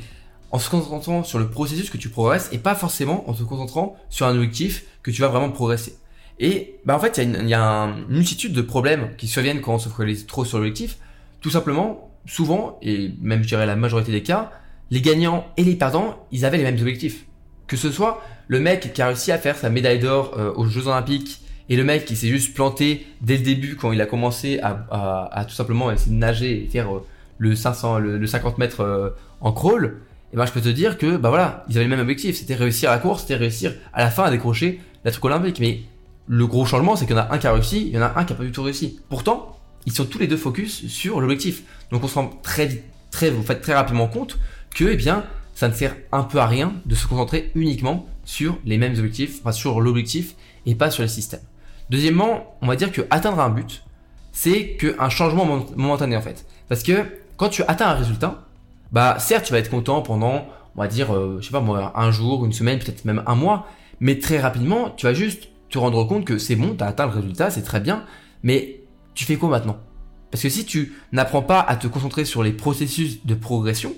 en 0.51 0.59
se 0.59 0.69
concentrant 0.69 1.25
sur 1.25 1.39
le 1.39 1.49
processus 1.49 1.89
que 1.89 1.97
tu 1.97 2.07
progresses 2.07 2.47
et 2.53 2.57
pas 2.57 2.75
forcément 2.75 3.29
en 3.29 3.33
se 3.33 3.43
concentrant 3.43 3.97
sur 4.09 4.27
un 4.27 4.35
objectif 4.35 4.85
que 5.01 5.11
tu 5.11 5.19
vas 5.19 5.27
vraiment 5.27 5.51
progresser. 5.51 5.97
Et 6.39 6.79
bah 6.85 6.95
en 6.95 6.99
fait, 6.99 7.17
il 7.17 7.49
y 7.49 7.53
a, 7.53 7.61
une, 7.61 8.07
multitude 8.07 8.53
de 8.53 8.61
problèmes 8.61 9.09
qui 9.17 9.27
surviennent 9.27 9.59
quand 9.59 9.73
on 9.73 9.79
se 9.79 9.89
focalise 9.89 10.25
trop 10.25 10.45
sur 10.45 10.59
l'objectif. 10.59 10.99
Tout 11.43 11.49
simplement, 11.49 12.09
souvent, 12.25 12.79
et 12.81 13.11
même 13.21 13.43
je 13.43 13.49
dirais 13.49 13.65
la 13.65 13.75
majorité 13.75 14.13
des 14.13 14.23
cas, 14.23 14.51
les 14.89 15.01
gagnants 15.01 15.45
et 15.57 15.63
les 15.63 15.75
perdants, 15.75 16.25
ils 16.31 16.45
avaient 16.45 16.57
les 16.57 16.63
mêmes 16.63 16.79
objectifs. 16.79 17.25
Que 17.67 17.75
ce 17.75 17.91
soit 17.91 18.23
le 18.47 18.61
mec 18.61 18.93
qui 18.93 19.01
a 19.01 19.07
réussi 19.07 19.31
à 19.31 19.37
faire 19.37 19.57
sa 19.57 19.69
médaille 19.69 19.99
d'or 19.99 20.33
euh, 20.37 20.53
aux 20.55 20.65
Jeux 20.65 20.87
Olympiques 20.87 21.41
et 21.67 21.75
le 21.75 21.83
mec 21.83 22.05
qui 22.05 22.15
s'est 22.15 22.29
juste 22.29 22.53
planté 22.53 23.05
dès 23.21 23.35
le 23.35 23.43
début 23.43 23.75
quand 23.75 23.91
il 23.91 24.01
a 24.01 24.05
commencé 24.05 24.59
à, 24.61 25.45
tout 25.47 25.53
simplement 25.53 25.91
essayer 25.91 26.13
de 26.13 26.17
nager 26.17 26.63
et 26.63 26.67
faire 26.67 26.95
euh, 26.95 27.05
le 27.39 27.55
500, 27.55 27.99
le, 27.99 28.25
50 28.25 28.57
mètres 28.57 28.81
euh, 28.81 29.09
en 29.41 29.51
crawl, 29.51 29.97
et 30.31 30.37
ben 30.37 30.45
je 30.45 30.51
peux 30.53 30.61
te 30.61 30.69
dire 30.69 30.97
que 30.97 31.17
bah 31.17 31.29
voilà, 31.29 31.65
ils 31.67 31.75
avaient 31.75 31.85
le 31.85 31.89
même 31.89 31.99
objectif, 31.99 32.37
c'était 32.37 32.55
réussir 32.55 32.89
la 32.89 32.99
course, 32.99 33.21
c'était 33.21 33.35
réussir 33.35 33.73
à 33.91 34.01
la 34.01 34.09
fin 34.09 34.23
à 34.23 34.31
décrocher 34.31 34.79
la 35.03 35.11
truc 35.11 35.25
olympique. 35.25 35.59
Mais 35.59 35.81
le 36.27 36.47
gros 36.47 36.65
changement, 36.65 36.95
c'est 36.95 37.05
qu'il 37.05 37.15
y 37.15 37.19
en 37.19 37.23
a 37.23 37.33
un 37.33 37.37
qui 37.37 37.47
a 37.47 37.53
réussi, 37.53 37.87
il 37.87 37.93
y 37.93 37.97
en 37.97 38.01
a 38.01 38.13
un 38.15 38.23
qui 38.23 38.31
a 38.31 38.35
pas 38.35 38.43
du 38.43 38.51
tout 38.51 38.63
réussi. 38.63 38.99
Pourtant, 39.09 39.52
ils 39.85 39.93
sont 39.93 40.05
tous 40.05 40.19
les 40.19 40.27
deux 40.27 40.37
focus 40.37 40.87
sur 40.87 41.19
l'objectif. 41.19 41.63
Donc 41.91 42.03
on 42.03 42.07
se 42.07 42.15
rend 42.15 42.27
très 42.41 42.67
vite, 42.67 42.83
très, 43.11 43.29
vous 43.29 43.43
faites 43.43 43.61
très 43.61 43.73
rapidement 43.73 44.07
compte 44.07 44.39
que, 44.73 44.85
eh 44.85 44.95
bien, 44.95 45.25
ça 45.55 45.67
ne 45.67 45.73
sert 45.73 45.95
un 46.11 46.23
peu 46.23 46.39
à 46.39 46.47
rien 46.47 46.73
de 46.85 46.95
se 46.95 47.07
concentrer 47.07 47.51
uniquement 47.55 48.07
sur 48.25 48.57
les 48.65 48.77
mêmes 48.77 48.93
objectifs, 48.93 49.39
enfin 49.41 49.51
sur 49.51 49.81
l'objectif 49.81 50.35
et 50.65 50.75
pas 50.75 50.89
sur 50.89 51.03
le 51.03 51.09
système. 51.09 51.41
Deuxièmement, 51.89 52.57
on 52.61 52.67
va 52.67 52.75
dire 52.75 52.91
que 52.91 53.01
atteindre 53.09 53.39
un 53.39 53.49
but, 53.49 53.83
c'est 54.31 54.75
qu'un 54.77 55.09
changement 55.09 55.45
momentané 55.75 56.17
en 56.17 56.21
fait. 56.21 56.45
Parce 56.69 56.83
que 56.83 57.05
quand 57.37 57.49
tu 57.49 57.63
atteins 57.63 57.89
un 57.89 57.93
résultat, 57.93 58.47
bah 58.91 59.17
certes 59.19 59.45
tu 59.45 59.53
vas 59.53 59.59
être 59.59 59.69
content 59.69 60.01
pendant, 60.01 60.47
on 60.75 60.81
va 60.81 60.87
dire, 60.87 61.13
euh, 61.13 61.37
je 61.39 61.45
sais 61.45 61.51
pas 61.51 61.59
moi, 61.59 61.93
un 61.95 62.11
jour, 62.11 62.45
une 62.45 62.53
semaine, 62.53 62.79
peut-être 62.79 63.05
même 63.05 63.23
un 63.27 63.35
mois, 63.35 63.67
mais 63.99 64.17
très 64.17 64.39
rapidement, 64.39 64.89
tu 64.91 65.05
vas 65.05 65.13
juste 65.13 65.49
te 65.69 65.77
rendre 65.77 66.03
compte 66.05 66.25
que 66.25 66.37
c'est 66.37 66.55
bon, 66.55 66.75
tu 66.75 66.83
as 66.83 66.87
atteint 66.87 67.05
le 67.05 67.13
résultat, 67.13 67.51
c'est 67.51 67.63
très 67.63 67.79
bien, 67.79 68.05
mais 68.43 68.79
tu 69.13 69.25
fais 69.25 69.35
quoi 69.35 69.49
maintenant? 69.49 69.77
Parce 70.31 70.41
que 70.41 70.49
si 70.49 70.65
tu 70.65 70.93
n'apprends 71.11 71.43
pas 71.43 71.59
à 71.59 71.75
te 71.75 71.87
concentrer 71.87 72.25
sur 72.25 72.41
les 72.41 72.53
processus 72.53 73.25
de 73.25 73.35
progression, 73.35 73.93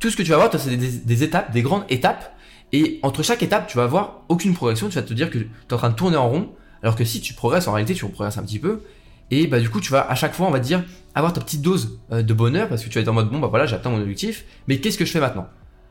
tout 0.00 0.10
ce 0.10 0.16
que 0.16 0.22
tu 0.22 0.30
vas 0.30 0.36
voir, 0.36 0.50
c'est 0.58 0.76
des, 0.76 1.22
étapes, 1.22 1.52
des 1.52 1.62
grandes 1.62 1.84
étapes. 1.88 2.34
Et 2.72 2.98
entre 3.02 3.22
chaque 3.22 3.42
étape, 3.42 3.68
tu 3.68 3.76
vas 3.76 3.84
avoir 3.84 4.22
aucune 4.28 4.54
progression. 4.54 4.88
Tu 4.88 4.94
vas 4.94 5.02
te 5.02 5.14
dire 5.14 5.30
que 5.30 5.38
tu 5.38 5.48
es 5.70 5.72
en 5.74 5.76
train 5.76 5.90
de 5.90 5.94
tourner 5.94 6.16
en 6.16 6.28
rond. 6.28 6.50
Alors 6.82 6.96
que 6.96 7.04
si 7.04 7.20
tu 7.20 7.34
progresses, 7.34 7.68
en 7.68 7.72
réalité, 7.72 7.94
tu 7.94 8.06
progresses 8.06 8.38
un 8.38 8.42
petit 8.42 8.58
peu. 8.58 8.82
Et 9.30 9.46
bah 9.46 9.60
du 9.60 9.70
coup, 9.70 9.80
tu 9.80 9.90
vas 9.90 10.00
à 10.00 10.14
chaque 10.14 10.34
fois, 10.34 10.46
on 10.46 10.50
va 10.50 10.58
dire, 10.58 10.82
avoir 11.14 11.32
ta 11.32 11.40
petite 11.40 11.62
dose 11.62 11.98
euh, 12.12 12.22
de 12.22 12.34
bonheur 12.34 12.68
parce 12.68 12.84
que 12.84 12.88
tu 12.88 12.94
vas 12.94 13.02
être 13.02 13.08
en 13.08 13.14
mode 13.14 13.30
bon 13.30 13.38
bah 13.38 13.48
voilà, 13.48 13.66
j'ai 13.66 13.76
atteint 13.76 13.90
mon 13.90 14.00
objectif. 14.00 14.44
Mais 14.68 14.78
qu'est-ce 14.80 14.98
que 14.98 15.04
je 15.04 15.10
fais 15.10 15.20
maintenant? 15.20 15.48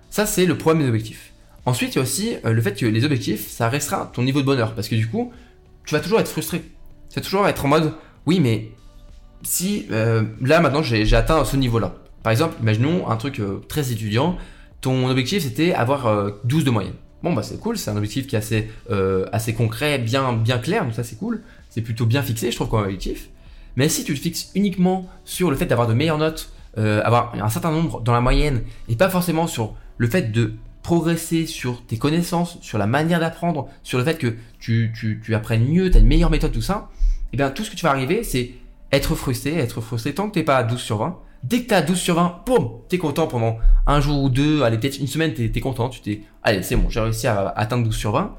Ça, 0.10 0.26
c'est 0.26 0.46
le 0.46 0.58
problème 0.58 0.84
des 0.84 0.90
objectifs. 0.90 1.34
Ensuite, 1.66 1.96
il 1.96 1.98
y 1.98 2.00
a 2.00 2.04
aussi 2.04 2.36
euh, 2.46 2.52
le 2.52 2.62
fait 2.62 2.74
que 2.74 2.86
les 2.86 3.06
objectifs, 3.06 3.50
ça 3.50 3.70
restera 3.70 4.12
ton 4.14 4.24
niveau 4.24 4.42
de 4.42 4.46
bonheur 4.46 4.76
parce 4.76 4.88
que 4.88 4.96
du 4.96 5.08
coup, 5.08 5.32
tu 5.86 5.96
vas 5.96 6.02
toujours 6.02 6.20
être 6.20 6.28
frustré. 6.28 6.64
Tu 7.10 7.16
vas 7.16 7.22
toujours 7.22 7.48
être 7.48 7.66
en 7.66 7.70
mode 7.70 7.94
oui, 8.26 8.40
mais 8.40 8.72
si 9.44 9.86
euh, 9.92 10.24
là 10.42 10.60
maintenant 10.62 10.82
j'ai 10.82 11.14
atteint 11.16 11.44
ce 11.46 11.58
niveau-là. 11.58 11.96
Par 12.24 12.32
exemple, 12.32 12.56
imaginons 12.62 13.10
un 13.10 13.18
truc 13.18 13.40
euh, 13.40 13.62
très 13.68 13.92
étudiant. 13.92 14.38
Ton 14.82 15.08
objectif 15.10 15.44
c'était 15.44 15.74
avoir 15.74 16.34
12 16.44 16.62
euh, 16.62 16.66
de 16.66 16.72
moyenne. 16.72 16.94
Bon 17.22 17.34
bah 17.34 17.44
c'est 17.44 17.60
cool, 17.60 17.78
c'est 17.78 17.90
un 17.90 17.96
objectif 17.96 18.28
qui 18.28 18.36
est 18.36 18.40
assez 18.40 18.70
assez 19.32 19.54
concret, 19.54 19.98
bien 19.98 20.34
bien 20.34 20.58
clair, 20.58 20.84
donc 20.84 20.94
ça 20.94 21.04
c'est 21.04 21.16
cool. 21.18 21.42
C'est 21.70 21.82
plutôt 21.82 22.06
bien 22.06 22.22
fixé, 22.22 22.52
je 22.52 22.56
trouve 22.56 22.70
comme 22.70 22.82
objectif. 22.82 23.30
Mais 23.76 23.90
si 23.90 24.04
tu 24.04 24.14
te 24.14 24.20
fixes 24.20 24.52
uniquement 24.56 25.10
sur 25.26 25.50
le 25.50 25.56
fait 25.56 25.66
d'avoir 25.66 25.88
de 25.88 25.94
meilleures 25.94 26.18
notes, 26.18 26.52
avoir 26.76 27.34
un 27.34 27.50
certain 27.50 27.72
nombre 27.72 28.02
dans 28.02 28.12
la 28.12 28.20
moyenne, 28.20 28.64
et 28.90 28.98
pas 28.98 29.10
forcément 29.10 29.48
sur 29.48 29.74
le 29.98 30.10
fait 30.10 30.34
de 30.34 30.54
progresser 30.82 31.46
sur 31.46 31.86
tes 31.86 31.98
connaissances, 31.98 32.58
sur 32.62 32.78
la 32.78 32.88
manière 32.88 33.22
d'apprendre, 33.22 33.70
sur 33.84 33.98
le 33.98 34.04
fait 34.04 34.18
que 34.18 34.36
tu, 34.60 34.92
tu, 34.94 35.22
tu 35.24 35.34
apprennes 35.34 35.66
mieux, 35.66 35.90
tu 35.90 35.98
as 35.98 36.02
une 36.02 36.08
meilleure 36.08 36.30
méthode, 36.30 36.52
tout 36.52 36.62
ça, 36.62 36.90
eh 37.34 37.38
bien 37.38 37.50
tout 37.50 37.64
ce 37.64 37.72
que 37.72 37.76
tu 37.76 37.84
vas 37.84 37.92
arriver, 37.92 38.24
c'est 38.24 38.52
être 38.92 39.16
frustré, 39.16 39.58
être 39.58 39.82
frustré 39.82 40.14
tant 40.14 40.30
que 40.30 40.36
t'es 40.36 40.44
pas 40.44 40.58
à 40.58 40.64
12 40.64 40.80
sur 40.80 40.98
20. 41.00 41.20
Dès 41.44 41.64
que 41.64 41.68
t'es 41.70 41.76
à 41.76 41.82
12 41.82 41.98
sur 41.98 42.16
20, 42.16 42.44
boum, 42.46 42.70
t'es 42.88 42.98
content 42.98 43.28
pendant 43.28 43.58
un 43.86 44.00
jour 44.00 44.24
ou 44.24 44.30
deux, 44.30 44.62
allez, 44.62 44.78
peut-être 44.78 45.00
une 45.00 45.08
semaine, 45.08 45.34
t'es 45.34 45.52
es 45.54 45.60
content, 45.60 45.90
tu 45.90 46.00
t'es, 46.00 46.22
allez, 46.42 46.64
c'est 46.64 46.78
bon, 46.78 46.90
j'ai 46.90 47.02
réussi 47.02 47.28
à 47.28 47.50
atteindre 47.50 47.84
12 47.84 47.96
sur 47.96 48.12
20. 48.12 48.36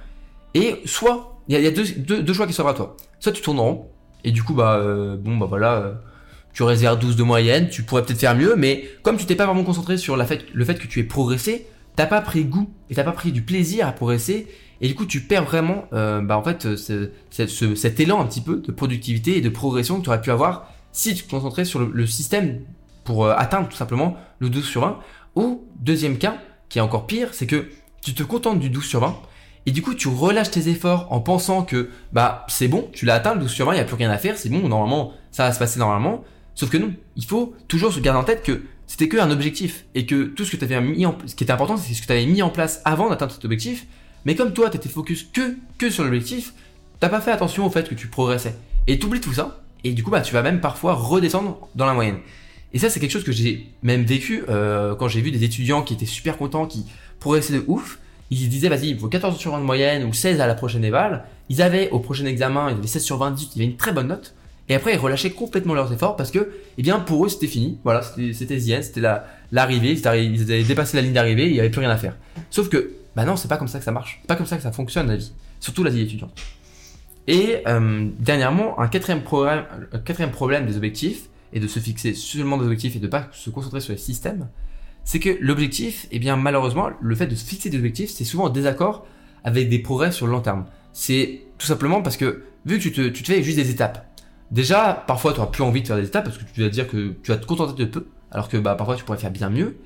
Et 0.55 0.77
soit, 0.87 1.39
il 1.49 1.61
y 1.61 1.67
a, 1.67 1.71
deux, 1.71 1.85
deux, 1.99 2.23
deux, 2.23 2.33
choix 2.33 2.47
qui 2.47 2.55
s'offrent 2.55 2.71
à 2.71 2.75
toi. 2.75 2.97
Soit 3.21 3.33
tu 3.33 3.43
tournes 3.43 3.59
en 3.59 3.65
rond, 3.65 3.89
et 4.23 4.31
du 4.31 4.43
coup, 4.43 4.55
bah, 4.55 4.77
euh, 4.77 5.17
bon, 5.19 5.37
bah 5.37 5.47
voilà, 5.47 5.75
euh, 5.75 5.95
tu 6.55 6.63
réserves 6.63 6.99
12 6.99 7.17
de 7.17 7.25
moyenne, 7.25 7.69
tu 7.69 7.83
pourrais 7.83 8.03
peut-être 8.03 8.21
faire 8.21 8.37
mieux, 8.37 8.55
mais 8.57 8.89
comme 9.03 9.19
tu 9.19 9.27
t'es 9.27 9.35
pas 9.35 9.45
vraiment 9.45 9.65
concentré 9.65 9.99
sur 9.99 10.17
la 10.17 10.25
fait, 10.25 10.47
le 10.55 10.65
fait 10.65 10.77
que 10.77 10.87
tu 10.87 11.01
aies 11.01 11.05
progressé, 11.05 11.67
t'as 11.97 12.07
pas 12.07 12.23
pris 12.23 12.45
goût 12.45 12.71
et 12.89 12.95
t'as 12.95 13.05
pas 13.05 13.13
pris 13.13 13.33
du 13.33 13.43
plaisir 13.43 13.87
à 13.87 13.93
progresser, 13.93 14.47
et 14.81 14.89
du 14.89 14.95
coup, 14.95 15.07
tu 15.07 15.21
perds 15.21 15.45
vraiment, 15.45 15.85
euh, 15.93 16.21
bah, 16.21 16.37
en 16.37 16.43
fait, 16.43 16.67
euh, 16.67 17.11
cet 17.31 18.01
élan 18.01 18.21
un 18.21 18.27
petit 18.27 18.41
peu 18.41 18.57
de 18.57 18.73
productivité 18.73 19.37
et 19.37 19.41
de 19.41 19.49
progression 19.49 19.99
que 19.99 20.05
tu 20.05 20.09
aurais 20.09 20.21
pu 20.21 20.31
avoir 20.31 20.69
si 20.93 21.15
tu 21.15 21.25
te 21.25 21.31
concentrais 21.31 21.65
sur 21.65 21.81
le, 21.81 22.07
système 22.07 22.61
pour 23.05 23.25
euh, 23.25 23.35
atteindre 23.37 23.69
tout 23.69 23.77
simplement 23.77 24.17
le 24.39 24.49
12 24.49 24.65
sur 24.65 24.81
20. 24.83 24.99
Ou, 25.37 25.65
deuxième 25.81 26.19
cas, 26.19 26.39
qui 26.69 26.79
est 26.79 26.83
encore 26.83 27.07
pire, 27.07 27.29
c'est 27.33 27.47
que 27.47 27.69
tu 28.03 28.15
te 28.15 28.23
contentes 28.23 28.61
du 28.61 28.71
12 28.71 28.85
sur 28.85 29.01
20 29.01 29.17
et 29.67 29.71
du 29.71 29.81
coup 29.81 29.95
tu 29.95 30.09
relâches 30.09 30.51
tes 30.51 30.69
efforts 30.69 31.11
en 31.11 31.21
pensant 31.21 31.63
que 31.63 31.89
bah 32.13 32.45
c'est 32.49 32.69
bon, 32.69 32.91
tu 32.93 33.07
l'as 33.07 33.15
atteint 33.15 33.35
le 33.35 33.41
12 33.41 33.51
sur 33.51 33.67
20, 33.67 33.73
il 33.73 33.77
n'y 33.77 33.81
a 33.81 33.85
plus 33.85 33.97
rien 33.97 34.11
à 34.11 34.19
faire, 34.19 34.37
c'est 34.37 34.51
bon, 34.51 34.69
normalement 34.69 35.15
ça 35.31 35.45
va 35.45 35.53
se 35.53 35.59
passer 35.59 35.79
normalement. 35.79 36.23
Sauf 36.55 36.69
que 36.69 36.77
non, 36.77 36.93
il 37.17 37.25
faut 37.25 37.55
toujours 37.67 37.93
se 37.93 37.99
garder 38.01 38.21
en 38.21 38.25
tête 38.25 38.43
que 38.43 38.63
c'était 38.87 39.09
que 39.09 39.17
un 39.17 39.31
objectif 39.31 39.87
et 39.95 40.07
que 40.07 40.25
tout 40.25 40.45
ce 40.45 40.55
que 40.55 40.65
tu 40.65 40.81
mis 40.81 41.07
ce 41.27 41.35
qui 41.35 41.45
était 41.45 41.53
important, 41.53 41.77
c'est 41.77 41.95
ce 41.95 42.03
que 42.03 42.07
tu 42.07 42.13
avais 42.13 42.27
mis 42.27 42.43
en 42.43 42.51
place 42.51 42.83
avant 42.85 43.09
d'atteindre 43.09 43.33
cet 43.33 43.45
objectif 43.45 43.87
mais 44.25 44.35
comme 44.35 44.53
toi, 44.53 44.71
t'étais 44.71 44.89
focus 44.89 45.25
que, 45.33 45.57
que 45.79 45.91
sur 45.91 46.05
l'objectif, 46.05 46.55
t'as 47.01 47.09
pas 47.09 47.21
fait 47.21 47.31
attention 47.31 47.67
au 47.67 47.71
fait 47.71 47.89
que 47.89 47.95
tu 47.95 48.09
progressais. 48.09 48.55
Et 48.87 48.99
t'oublies 48.99 49.21
tout 49.21 49.33
ça, 49.33 49.63
et 49.85 49.93
du 49.93 50.03
coup, 50.03 50.11
bah, 50.11 50.23
tu 50.23 50.33
vas 50.33 50.43
même 50.43 50.61
parfois 50.61 50.95
redescendre 50.95 51.69
dans 51.75 51.87
la 51.87 51.95
moyenne. 51.95 52.17
Et 52.73 52.79
ça, 52.79 52.91
c'est 52.91 52.99
quelque 52.99 53.13
chose 53.13 53.25
que 53.25 53.33
j'ai 53.33 53.69
même 53.83 54.05
vécu 54.05 54.43
euh, 54.49 54.95
quand 54.97 55.07
j'ai 55.07 55.21
vu 55.21 55.31
des 55.31 55.45
étudiants 55.45 55.83
qui 55.83 55.95
étaient 55.95 56.07
super 56.07 56.37
contents, 56.37 56.67
qui 56.67 56.87
progressaient 57.21 57.53
de 57.53 57.65
ouf. 57.69 57.99
Ils 58.31 58.39
se 58.39 58.47
disaient, 58.47 58.69
vas-y, 58.69 58.89
il 58.89 58.99
faut 58.99 59.07
14 59.07 59.39
sur 59.39 59.53
20 59.53 59.61
de 59.61 59.65
moyenne 59.65 60.05
ou 60.05 60.13
16 60.13 60.41
à 60.41 60.47
la 60.47 60.55
prochaine 60.55 60.85
éval. 60.85 61.25
Ils 61.51 61.63
avaient 61.63 61.91
au 61.91 62.01
prochain 62.01 62.25
examen, 62.25 62.71
ils 62.71 62.79
avaient 62.79 62.87
16 62.87 63.05
sur 63.05 63.19
20, 63.19 63.37
ils 63.41 63.59
avaient 63.61 63.71
une 63.71 63.77
très 63.77 63.93
bonne 63.93 64.09
note. 64.09 64.35
Et 64.69 64.75
après, 64.75 64.95
ils 64.95 64.99
relâchaient 64.99 65.31
complètement 65.31 65.75
leurs 65.75 65.93
efforts 65.93 66.17
parce 66.17 66.31
que, 66.31 66.51
eh 66.79 66.83
bien, 66.83 66.99
pour 66.99 67.25
eux, 67.25 67.29
c'était 67.29 67.47
fini. 67.47 67.79
Voilà, 67.85 68.01
c'était 68.03 68.59
Zien, 68.59 68.83
c'était 68.83 69.03
l'arrivée, 69.53 69.93
ils 69.93 70.09
avaient 70.09 70.65
dépassé 70.65 70.97
la 70.97 71.03
ligne 71.03 71.13
d'arrivée, 71.13 71.47
il 71.47 71.53
n'y 71.53 71.61
avait 71.61 71.71
plus 71.71 71.81
rien 71.81 71.91
à 71.91 71.99
faire. 71.99 72.17
Sauf 72.51 72.71
que, 72.71 72.91
bah 73.17 73.25
non, 73.25 73.37
c'est 73.37 73.49
pas 73.49 73.57
comme 73.57 73.69
ça 73.69 73.79
que 73.79 73.85
ça 73.85 73.93
marche. 73.93 74.19
C'est 74.23 74.29
pas 74.29 74.37
comme 74.37 74.47
ça 74.47 74.57
que 74.57 74.63
ça 74.63 74.73
fonctionne 74.73 75.09
la 75.09 75.17
vie. 75.17 75.33
Surtout 75.61 75.85
la 75.85 75.91
vie 75.91 76.03
étudiante. 76.03 76.35
Et 77.27 77.63
euh, 77.67 78.09
dernièrement, 78.19 78.79
un 78.81 78.89
quatrième, 78.89 79.23
problème, 79.23 79.65
un 79.93 79.99
quatrième 79.99 80.31
problème 80.31 80.67
des 80.67 80.77
objectifs, 80.77 81.29
et 81.55 81.61
de 81.61 81.69
se 81.69 81.79
fixer 81.79 82.15
seulement 82.15 82.59
des 82.59 82.65
objectifs 82.65 82.97
et 82.97 82.99
de 82.99 83.07
pas 83.07 83.29
se 83.33 83.49
concentrer 83.49 83.81
sur 83.81 83.93
les 83.93 83.99
systèmes, 83.99 84.49
c'est 85.05 85.21
que 85.21 85.39
l'objectif, 85.41 86.07
eh 86.11 86.19
bien 86.19 86.37
malheureusement, 86.37 86.91
le 87.01 87.15
fait 87.15 87.27
de 87.27 87.35
se 87.35 87.45
fixer 87.45 87.71
des 87.71 87.79
objectifs, 87.79 88.11
c'est 88.11 88.25
souvent 88.25 88.45
en 88.45 88.49
désaccord 88.51 89.07
avec 89.45 89.69
des 89.69 89.79
progrès 89.79 90.11
sur 90.11 90.27
le 90.27 90.33
long 90.33 90.41
terme. 90.41 90.65
C'est 90.93 91.43
tout 91.59 91.67
simplement 91.67 92.03
parce 92.03 92.17
que 92.17 92.43
vu 92.67 92.79
que 92.79 92.83
tu 92.83 92.93
te, 93.23 93.33
fais 93.33 93.43
juste 93.43 93.57
des 93.57 93.71
étapes, 93.71 94.05
déjà 94.51 95.05
parfois 95.07 95.33
tu 95.33 95.41
auras 95.41 95.51
plus 95.51 95.63
envie 95.63 95.83
de 95.83 95.87
faire 95.87 95.97
des 95.97 96.07
étapes 96.07 96.25
parce 96.25 96.39
que 96.39 96.45
tu 96.45 96.61
vas 96.61 96.69
dire 96.69 96.89
que 96.89 97.15
tu 97.23 97.31
vas 97.31 97.37
te 97.37 97.47
contenter 97.47 97.85
de 97.85 97.89
peu, 97.89 98.07
alors 98.33 98.49
que 98.49 98.57
bah, 98.57 98.75
parfois 98.75 98.97
tu 98.97 99.05
pourrais 99.05 99.19
faire 99.19 99.31
bien 99.31 99.49
mieux. 99.49 99.77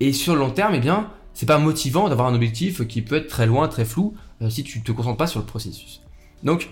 Et 0.00 0.12
sur 0.12 0.34
le 0.34 0.40
long 0.40 0.50
terme, 0.50 0.74
eh 0.76 0.80
bien 0.80 1.10
c'est 1.38 1.46
pas 1.46 1.58
motivant 1.58 2.08
d'avoir 2.08 2.26
un 2.26 2.34
objectif 2.34 2.84
qui 2.88 3.00
peut 3.00 3.14
être 3.14 3.28
très 3.28 3.46
loin, 3.46 3.68
très 3.68 3.84
flou, 3.84 4.16
euh, 4.42 4.50
si 4.50 4.64
tu 4.64 4.82
te 4.82 4.90
concentres 4.90 5.18
pas 5.18 5.28
sur 5.28 5.38
le 5.38 5.46
processus. 5.46 6.00
Donc 6.42 6.68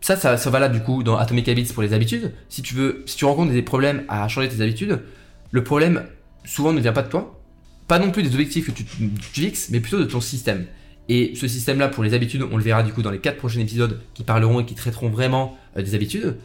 ça, 0.00 0.14
ça, 0.14 0.36
ça 0.36 0.48
va 0.48 0.60
là 0.60 0.68
du 0.68 0.80
coup 0.80 1.02
dans 1.02 1.16
Atomic 1.16 1.48
Habits 1.48 1.72
pour 1.74 1.82
les 1.82 1.92
habitudes. 1.92 2.32
Si 2.48 2.62
tu 2.62 2.76
veux, 2.76 3.02
si 3.06 3.16
tu 3.16 3.24
rencontres 3.24 3.50
des 3.50 3.62
problèmes 3.62 4.04
à 4.06 4.28
changer 4.28 4.48
tes 4.48 4.60
habitudes, 4.60 5.02
le 5.50 5.64
problème 5.64 6.06
souvent 6.44 6.72
ne 6.72 6.78
vient 6.78 6.92
pas 6.92 7.02
de 7.02 7.08
toi, 7.08 7.42
pas 7.88 7.98
non 7.98 8.12
plus 8.12 8.22
des 8.22 8.32
objectifs 8.32 8.66
que 8.66 8.70
tu, 8.70 8.84
fixes, 9.32 9.70
mais 9.70 9.80
plutôt 9.80 9.98
de 9.98 10.04
ton 10.04 10.20
système. 10.20 10.66
Et 11.08 11.32
ce 11.34 11.48
système-là 11.48 11.88
pour 11.88 12.04
les 12.04 12.14
habitudes, 12.14 12.44
on 12.48 12.58
le 12.58 12.62
verra 12.62 12.84
du 12.84 12.92
coup 12.92 13.02
dans 13.02 13.10
les 13.10 13.18
quatre 13.18 13.38
prochains 13.38 13.58
épisodes 13.58 14.00
qui 14.14 14.22
parleront 14.22 14.60
et 14.60 14.66
qui 14.66 14.76
traiteront 14.76 15.08
vraiment 15.08 15.58
euh, 15.76 15.82
des 15.82 15.96
habitudes. 15.96 16.36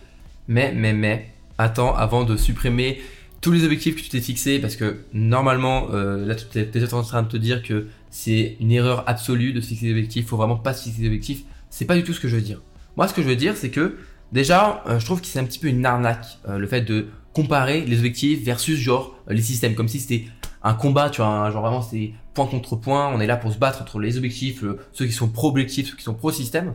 Mais, 0.48 0.74
mais, 0.76 0.94
mais, 0.94 1.30
attends 1.60 1.96
avant 1.96 2.24
de 2.24 2.38
supprimer 2.38 3.02
tous 3.42 3.52
les 3.52 3.64
objectifs 3.64 3.96
que 3.96 4.02
tu 4.02 4.10
t'es 4.10 4.22
fixés 4.22 4.60
parce 4.60 4.76
que 4.76 4.98
normalement, 5.14 5.88
euh, 5.92 6.26
là 6.26 6.36
tu 6.36 6.46
es 6.58 6.64
peut-être 6.64 6.94
en 6.94 7.04
train 7.04 7.24
de 7.24 7.28
te 7.28 7.38
dire 7.38 7.62
que 7.62 7.88
c'est 8.10 8.58
une 8.60 8.72
erreur 8.72 9.04
absolue 9.08 9.54
de 9.54 9.62
se 9.62 9.68
fixer 9.68 9.88
des 9.88 9.92
objectifs, 9.92 10.28
faut 10.28 10.38
vraiment 10.38 10.58
pas 10.58 10.74
se 10.74 10.84
fixer 10.84 11.02
des 11.02 11.08
objectifs. 11.08 11.44
C'est 11.70 11.86
pas 11.86 11.96
du 11.96 12.04
tout 12.04 12.14
ce 12.14 12.20
que 12.20 12.28
je 12.28 12.36
veux 12.36 12.42
dire. 12.42 12.62
Moi, 12.96 13.08
ce 13.08 13.14
que 13.14 13.22
je 13.22 13.28
veux 13.28 13.36
dire, 13.36 13.58
c'est 13.58 13.70
que 13.70 13.98
déjà, 14.32 14.84
euh, 14.88 15.00
je 15.00 15.06
trouve 15.06 15.22
que 15.22 15.28
c'est 15.28 15.40
un 15.40 15.44
petit 15.44 15.60
peu 15.60 15.68
une 15.68 15.86
arnaque, 15.86 16.26
euh, 16.48 16.58
le 16.58 16.68
fait 16.68 16.82
de 16.82 17.08
comparer 17.34 17.82
les 17.82 17.98
objectifs 17.98 18.44
versus 18.44 18.80
genre 18.80 19.16
les 19.28 19.42
systèmes, 19.42 19.76
comme 19.76 19.90
si 19.90 20.00
c'était 20.00 20.26
un 20.64 20.74
combat, 20.74 21.10
tu 21.10 21.22
vois, 21.22 21.52
genre 21.52 21.62
vraiment 21.62 21.82
c'est 21.82 22.14
point 22.34 22.48
contre 22.48 22.76
point, 22.78 23.14
on 23.14 23.20
est 23.20 23.28
là 23.28 23.38
pour 23.38 23.52
se 23.52 23.58
battre 23.58 23.82
entre 23.82 24.00
les 24.00 24.18
objectifs, 24.18 24.64
ceux 24.94 25.06
qui 25.06 25.12
sont 25.12 25.28
pro-objectifs, 25.28 25.90
ceux 25.90 25.96
qui 25.98 26.04
sont 26.04 26.14
pro-système. 26.14 26.74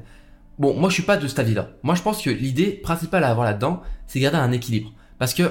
Bon, 0.58 0.74
moi 0.78 0.90
je 0.90 0.94
suis 0.94 1.02
pas 1.02 1.16
de 1.16 1.26
cet 1.26 1.38
avis-là. 1.38 1.70
Moi 1.82 1.94
je 1.94 2.02
pense 2.02 2.20
que 2.20 2.28
l'idée 2.28 2.72
principale 2.72 3.24
à 3.24 3.30
avoir 3.30 3.46
là-dedans, 3.46 3.82
c'est 4.06 4.20
garder 4.20 4.36
un 4.36 4.52
équilibre. 4.52 4.92
Parce 5.18 5.32
que 5.32 5.50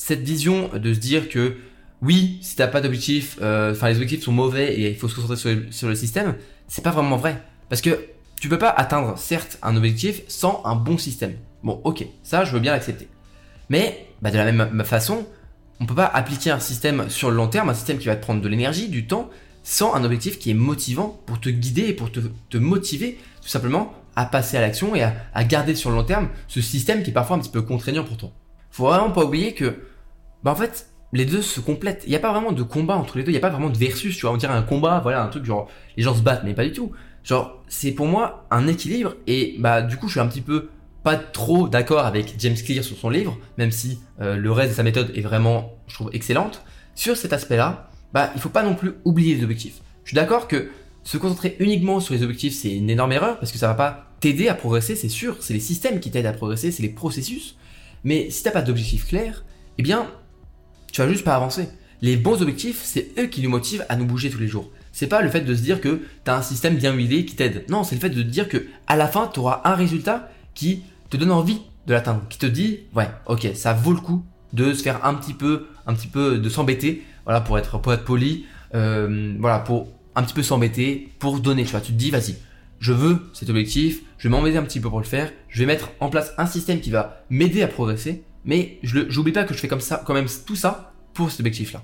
cette 0.00 0.22
vision 0.22 0.70
de 0.72 0.94
se 0.94 0.98
dire 0.98 1.28
que 1.28 1.56
oui, 2.00 2.38
si 2.40 2.56
t'as 2.56 2.68
pas 2.68 2.80
d'objectif, 2.80 3.36
euh, 3.42 3.72
enfin 3.72 3.88
les 3.90 3.96
objectifs 3.96 4.24
sont 4.24 4.32
mauvais 4.32 4.74
et 4.74 4.88
il 4.88 4.96
faut 4.96 5.08
se 5.08 5.14
concentrer 5.14 5.36
sur 5.36 5.50
le, 5.50 5.66
sur 5.70 5.88
le 5.88 5.94
système, 5.94 6.36
c'est 6.68 6.82
pas 6.82 6.90
vraiment 6.90 7.18
vrai. 7.18 7.42
Parce 7.68 7.82
que 7.82 8.06
tu 8.40 8.48
peux 8.48 8.58
pas 8.58 8.70
atteindre, 8.70 9.18
certes, 9.18 9.58
un 9.62 9.76
objectif 9.76 10.22
sans 10.26 10.62
un 10.64 10.74
bon 10.74 10.96
système. 10.96 11.34
Bon, 11.62 11.82
ok, 11.84 12.06
ça, 12.22 12.46
je 12.46 12.52
veux 12.52 12.60
bien 12.60 12.72
l'accepter. 12.72 13.08
Mais, 13.68 14.06
bah, 14.22 14.30
de 14.30 14.38
la 14.38 14.50
même 14.50 14.84
façon, 14.84 15.26
on 15.80 15.84
peut 15.84 15.94
pas 15.94 16.06
appliquer 16.06 16.50
un 16.50 16.60
système 16.60 17.10
sur 17.10 17.30
le 17.30 17.36
long 17.36 17.48
terme, 17.48 17.68
un 17.68 17.74
système 17.74 17.98
qui 17.98 18.06
va 18.06 18.16
te 18.16 18.22
prendre 18.22 18.40
de 18.40 18.48
l'énergie, 18.48 18.88
du 18.88 19.06
temps, 19.06 19.28
sans 19.64 19.94
un 19.94 20.02
objectif 20.02 20.38
qui 20.38 20.50
est 20.50 20.54
motivant 20.54 21.20
pour 21.26 21.40
te 21.40 21.50
guider 21.50 21.88
et 21.88 21.92
pour 21.92 22.10
te, 22.10 22.56
motiver, 22.56 23.18
tout 23.42 23.48
simplement, 23.48 23.92
à 24.16 24.24
passer 24.24 24.56
à 24.56 24.62
l'action 24.62 24.94
et 24.94 25.02
à, 25.02 25.44
garder 25.44 25.74
sur 25.74 25.90
le 25.90 25.96
long 25.96 26.04
terme 26.04 26.30
ce 26.48 26.62
système 26.62 27.02
qui 27.02 27.10
est 27.10 27.12
parfois 27.12 27.36
un 27.36 27.40
petit 27.40 27.50
peu 27.50 27.60
contraignant 27.60 28.04
pour 28.04 28.16
toi. 28.16 28.32
Faut 28.70 28.86
vraiment 28.86 29.10
pas 29.10 29.24
oublier 29.24 29.52
que, 29.52 29.89
bah, 30.42 30.50
en 30.52 30.56
fait, 30.56 30.90
les 31.12 31.24
deux 31.24 31.42
se 31.42 31.60
complètent. 31.60 32.02
Il 32.06 32.10
n'y 32.10 32.16
a 32.16 32.20
pas 32.20 32.32
vraiment 32.32 32.52
de 32.52 32.62
combat 32.62 32.96
entre 32.96 33.18
les 33.18 33.24
deux. 33.24 33.30
Il 33.30 33.34
n'y 33.34 33.38
a 33.38 33.42
pas 33.42 33.50
vraiment 33.50 33.70
de 33.70 33.76
versus. 33.76 34.16
Tu 34.16 34.22
vois, 34.22 34.32
on 34.32 34.36
dirait 34.36 34.54
un 34.54 34.62
combat, 34.62 35.00
voilà, 35.00 35.22
un 35.22 35.28
truc 35.28 35.44
genre 35.44 35.68
les 35.96 36.02
gens 36.02 36.14
se 36.14 36.22
battent, 36.22 36.44
mais 36.44 36.54
pas 36.54 36.64
du 36.64 36.72
tout. 36.72 36.92
Genre, 37.24 37.62
c'est 37.68 37.92
pour 37.92 38.06
moi 38.06 38.46
un 38.50 38.66
équilibre 38.66 39.14
et 39.26 39.56
bah 39.58 39.82
du 39.82 39.96
coup, 39.96 40.06
je 40.06 40.12
suis 40.12 40.20
un 40.20 40.26
petit 40.26 40.40
peu 40.40 40.70
pas 41.02 41.16
trop 41.16 41.68
d'accord 41.68 42.04
avec 42.04 42.34
James 42.38 42.54
Clear 42.54 42.84
sur 42.84 42.96
son 42.96 43.10
livre, 43.10 43.38
même 43.58 43.70
si 43.70 43.98
euh, 44.20 44.36
le 44.36 44.52
reste 44.52 44.70
de 44.70 44.76
sa 44.76 44.82
méthode 44.82 45.12
est 45.14 45.22
vraiment, 45.22 45.74
je 45.86 45.94
trouve, 45.94 46.10
excellente. 46.12 46.62
Sur 46.94 47.16
cet 47.16 47.32
aspect-là, 47.32 47.90
bah 48.12 48.30
il 48.34 48.40
faut 48.40 48.48
pas 48.48 48.62
non 48.62 48.74
plus 48.74 48.94
oublier 49.04 49.34
les 49.34 49.42
objectifs. 49.42 49.80
Je 50.04 50.10
suis 50.10 50.14
d'accord 50.14 50.48
que 50.48 50.70
se 51.02 51.16
concentrer 51.16 51.56
uniquement 51.60 52.00
sur 52.00 52.14
les 52.14 52.22
objectifs, 52.22 52.54
c'est 52.54 52.74
une 52.74 52.90
énorme 52.90 53.12
erreur 53.12 53.38
parce 53.38 53.52
que 53.52 53.58
ça 53.58 53.68
va 53.68 53.74
pas 53.74 54.12
t'aider 54.20 54.48
à 54.48 54.54
progresser, 54.54 54.94
c'est 54.96 55.08
sûr. 55.08 55.36
C'est 55.40 55.54
les 55.54 55.60
systèmes 55.60 56.00
qui 56.00 56.10
t'aident 56.10 56.26
à 56.26 56.32
progresser, 56.32 56.70
c'est 56.72 56.82
les 56.82 56.90
processus. 56.90 57.56
Mais 58.04 58.30
si 58.30 58.42
t'as 58.42 58.50
pas 58.50 58.62
d'objectif 58.62 59.06
clair, 59.06 59.44
eh 59.78 59.82
bien, 59.82 60.06
tu 60.92 61.00
vas 61.00 61.08
juste 61.08 61.24
pas 61.24 61.34
avancer. 61.34 61.68
Les 62.02 62.16
bons 62.16 62.40
objectifs, 62.40 62.80
c'est 62.82 63.10
eux 63.18 63.26
qui 63.26 63.42
nous 63.42 63.50
motivent 63.50 63.84
à 63.88 63.96
nous 63.96 64.06
bouger 64.06 64.30
tous 64.30 64.38
les 64.38 64.48
jours. 64.48 64.70
C'est 64.92 65.06
pas 65.06 65.20
le 65.20 65.30
fait 65.30 65.42
de 65.42 65.54
se 65.54 65.62
dire 65.62 65.80
que 65.80 66.00
tu 66.24 66.30
as 66.30 66.36
un 66.36 66.42
système 66.42 66.76
bien 66.76 66.92
huilé 66.92 67.24
qui 67.24 67.36
t'aide. 67.36 67.64
Non, 67.68 67.84
c'est 67.84 67.94
le 67.94 68.00
fait 68.00 68.10
de 68.10 68.22
dire 68.22 68.48
que 68.48 68.66
à 68.86 68.96
la 68.96 69.06
fin, 69.06 69.30
tu 69.32 69.40
auras 69.40 69.60
un 69.64 69.74
résultat 69.74 70.30
qui 70.54 70.82
te 71.10 71.16
donne 71.16 71.30
envie 71.30 71.60
de 71.86 71.92
l'atteindre, 71.92 72.22
qui 72.28 72.38
te 72.38 72.46
dit 72.46 72.80
ouais, 72.94 73.08
ok, 73.26 73.48
ça 73.54 73.72
vaut 73.72 73.92
le 73.92 74.00
coup 74.00 74.24
de 74.52 74.72
se 74.72 74.82
faire 74.82 75.04
un 75.04 75.14
petit 75.14 75.34
peu, 75.34 75.66
un 75.86 75.94
petit 75.94 76.08
peu 76.08 76.38
de 76.38 76.48
s'embêter, 76.48 77.04
voilà, 77.24 77.40
pour 77.40 77.58
être 77.58 77.78
pour 77.78 77.92
être 77.92 78.04
poli, 78.04 78.46
euh, 78.74 79.34
voilà, 79.38 79.58
pour 79.60 79.88
un 80.14 80.22
petit 80.22 80.34
peu 80.34 80.42
s'embêter, 80.42 81.12
pour 81.18 81.40
donner. 81.40 81.64
Tu 81.64 81.70
vois, 81.70 81.80
tu 81.80 81.92
te 81.92 81.98
dis 81.98 82.10
vas-y, 82.10 82.36
je 82.80 82.92
veux 82.92 83.30
cet 83.32 83.50
objectif, 83.50 84.00
je 84.18 84.28
vais 84.28 84.30
m'embêter 84.30 84.58
un 84.58 84.62
petit 84.62 84.80
peu 84.80 84.88
pour 84.88 85.00
le 85.00 85.06
faire, 85.06 85.30
je 85.48 85.60
vais 85.60 85.66
mettre 85.66 85.90
en 86.00 86.08
place 86.08 86.32
un 86.38 86.46
système 86.46 86.80
qui 86.80 86.90
va 86.90 87.24
m'aider 87.30 87.62
à 87.62 87.68
progresser, 87.68 88.22
mais 88.44 88.78
je 88.82 89.00
n'oublie 89.00 89.32
pas 89.32 89.44
que 89.44 89.54
je 89.54 89.58
fais 89.58 89.68
comme 89.68 89.80
ça, 89.80 90.02
quand 90.04 90.14
même 90.14 90.28
tout 90.46 90.56
ça 90.56 90.92
pour 91.14 91.30
cet 91.30 91.40
objectif-là. 91.40 91.82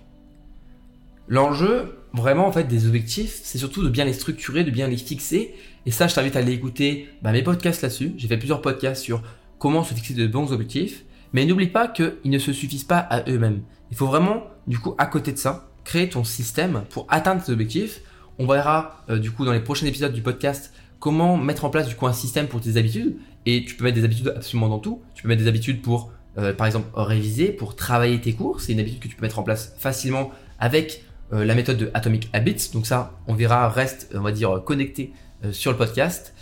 L'enjeu, 1.28 1.98
vraiment, 2.12 2.46
en 2.46 2.52
fait, 2.52 2.64
des 2.64 2.86
objectifs, 2.86 3.40
c'est 3.42 3.58
surtout 3.58 3.82
de 3.82 3.88
bien 3.88 4.04
les 4.04 4.12
structurer, 4.12 4.62
de 4.64 4.70
bien 4.70 4.86
les 4.86 4.96
fixer. 4.96 5.54
Et 5.84 5.90
ça, 5.90 6.06
je 6.06 6.14
t'invite 6.14 6.36
à 6.36 6.38
aller 6.38 6.52
écouter 6.52 7.08
bah, 7.22 7.32
mes 7.32 7.42
podcasts 7.42 7.82
là-dessus. 7.82 8.12
J'ai 8.16 8.28
fait 8.28 8.36
plusieurs 8.36 8.62
podcasts 8.62 9.02
sur 9.02 9.22
comment 9.58 9.82
se 9.82 9.94
fixer 9.94 10.14
de 10.14 10.26
bons 10.26 10.52
objectifs. 10.52 11.04
Mais 11.32 11.44
n'oublie 11.44 11.66
pas 11.66 11.88
qu'ils 11.88 12.14
ne 12.24 12.38
se 12.38 12.52
suffisent 12.52 12.84
pas 12.84 12.98
à 12.98 13.28
eux-mêmes. 13.28 13.62
Il 13.90 13.96
faut 13.96 14.06
vraiment, 14.06 14.44
du 14.66 14.78
coup, 14.78 14.94
à 14.98 15.06
côté 15.06 15.32
de 15.32 15.38
ça, 15.38 15.68
créer 15.84 16.08
ton 16.08 16.24
système 16.24 16.84
pour 16.90 17.06
atteindre 17.10 17.42
tes 17.42 17.52
objectifs. 17.52 18.02
On 18.38 18.46
verra, 18.46 19.04
euh, 19.10 19.18
du 19.18 19.32
coup, 19.32 19.44
dans 19.44 19.52
les 19.52 19.60
prochains 19.60 19.86
épisodes 19.86 20.12
du 20.12 20.22
podcast, 20.22 20.72
comment 21.00 21.36
mettre 21.36 21.64
en 21.64 21.70
place, 21.70 21.88
du 21.88 21.96
coup, 21.96 22.06
un 22.06 22.12
système 22.12 22.46
pour 22.46 22.60
tes 22.60 22.76
habitudes. 22.76 23.16
Et 23.46 23.64
tu 23.64 23.74
peux 23.74 23.84
mettre 23.84 23.96
des 23.96 24.04
habitudes 24.04 24.32
absolument 24.34 24.68
dans 24.68 24.78
tout. 24.78 25.02
Tu 25.14 25.24
peux 25.24 25.28
mettre 25.28 25.42
des 25.42 25.48
habitudes 25.48 25.82
pour, 25.82 26.12
euh, 26.38 26.52
par 26.52 26.66
exemple, 26.66 26.88
réviser, 26.94 27.48
pour 27.48 27.76
travailler 27.76 28.20
tes 28.20 28.32
cours. 28.32 28.60
C'est 28.60 28.72
une 28.72 28.80
habitude 28.80 29.00
que 29.00 29.08
tu 29.08 29.16
peux 29.16 29.22
mettre 29.22 29.38
en 29.38 29.42
place 29.42 29.74
facilement 29.78 30.30
avec 30.58 31.04
euh, 31.32 31.44
la 31.44 31.54
méthode 31.54 31.78
de 31.78 31.90
Atomic 31.94 32.28
Habits. 32.32 32.70
Donc 32.72 32.86
ça, 32.86 33.18
on 33.26 33.34
verra, 33.34 33.68
reste, 33.68 34.10
on 34.14 34.20
va 34.20 34.32
dire, 34.32 34.62
connecté 34.64 35.12
euh, 35.44 35.52
sur 35.52 35.70
le 35.72 35.78
podcast. 35.78 36.34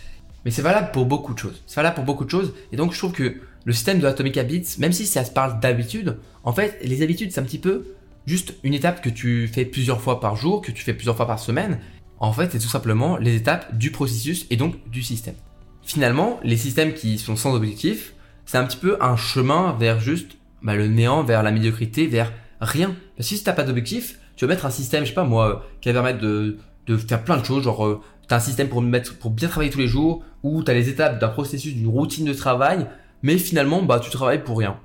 Mais 0.44 0.50
c'est 0.50 0.62
valable 0.62 0.90
pour 0.92 1.06
beaucoup 1.06 1.32
de 1.32 1.38
choses. 1.38 1.62
C'est 1.66 1.76
valable 1.76 1.94
pour 1.96 2.04
beaucoup 2.04 2.24
de 2.24 2.30
choses. 2.30 2.54
Et 2.72 2.76
donc, 2.76 2.92
je 2.92 2.98
trouve 2.98 3.12
que 3.12 3.36
le 3.64 3.72
système 3.72 3.98
de 3.98 4.06
Atomic 4.06 4.36
Habits, 4.36 4.76
même 4.78 4.92
si 4.92 5.06
ça 5.06 5.24
se 5.24 5.30
parle 5.30 5.58
d'habitude, 5.60 6.18
en 6.42 6.52
fait, 6.52 6.78
les 6.82 7.02
habitudes, 7.02 7.32
c'est 7.32 7.40
un 7.40 7.44
petit 7.44 7.58
peu 7.58 7.86
juste 8.26 8.54
une 8.62 8.74
étape 8.74 9.02
que 9.02 9.08
tu 9.08 9.48
fais 9.48 9.64
plusieurs 9.64 10.00
fois 10.00 10.20
par 10.20 10.36
jour, 10.36 10.60
que 10.60 10.72
tu 10.72 10.82
fais 10.82 10.94
plusieurs 10.94 11.16
fois 11.16 11.26
par 11.26 11.38
semaine. 11.38 11.80
En 12.18 12.32
fait, 12.32 12.52
c'est 12.52 12.58
tout 12.58 12.68
simplement 12.68 13.16
les 13.16 13.36
étapes 13.36 13.76
du 13.76 13.90
processus 13.90 14.46
et 14.50 14.56
donc 14.56 14.74
du 14.90 15.02
système. 15.02 15.34
Finalement, 15.82 16.40
les 16.42 16.56
systèmes 16.56 16.94
qui 16.94 17.18
sont 17.18 17.36
sans 17.36 17.54
objectif, 17.54 18.13
c'est 18.46 18.58
un 18.58 18.64
petit 18.64 18.76
peu 18.76 18.96
un 19.00 19.16
chemin 19.16 19.76
vers 19.78 20.00
juste 20.00 20.36
bah, 20.62 20.74
le 20.74 20.88
néant, 20.88 21.22
vers 21.22 21.42
la 21.42 21.50
médiocrité, 21.50 22.06
vers 22.06 22.32
rien. 22.60 22.94
Parce 23.16 23.28
que 23.28 23.36
si 23.36 23.42
tu 23.42 23.48
n'as 23.48 23.54
pas 23.54 23.64
d'objectif, 23.64 24.18
tu 24.36 24.44
vas 24.44 24.54
mettre 24.54 24.66
un 24.66 24.70
système, 24.70 25.04
je 25.04 25.10
sais 25.10 25.14
pas 25.14 25.24
moi, 25.24 25.64
qui 25.80 25.88
va 25.88 25.94
permettre 25.94 26.20
de, 26.20 26.58
de 26.86 26.96
faire 26.96 27.22
plein 27.22 27.36
de 27.36 27.44
choses, 27.44 27.64
genre 27.64 27.86
euh, 27.86 28.00
tu 28.28 28.34
as 28.34 28.38
un 28.38 28.40
système 28.40 28.68
pour 28.68 28.82
mettre 28.82 29.16
pour 29.18 29.30
bien 29.30 29.48
travailler 29.48 29.70
tous 29.70 29.78
les 29.78 29.86
jours, 29.86 30.24
ou 30.42 30.62
tu 30.62 30.70
as 30.70 30.74
les 30.74 30.88
étapes 30.88 31.20
d'un 31.20 31.28
processus, 31.28 31.74
d'une 31.74 31.88
routine 31.88 32.24
de 32.24 32.34
travail, 32.34 32.86
mais 33.22 33.38
finalement 33.38 33.82
bah 33.82 34.00
tu 34.00 34.10
travailles 34.10 34.42
pour 34.42 34.58
rien. 34.58 34.76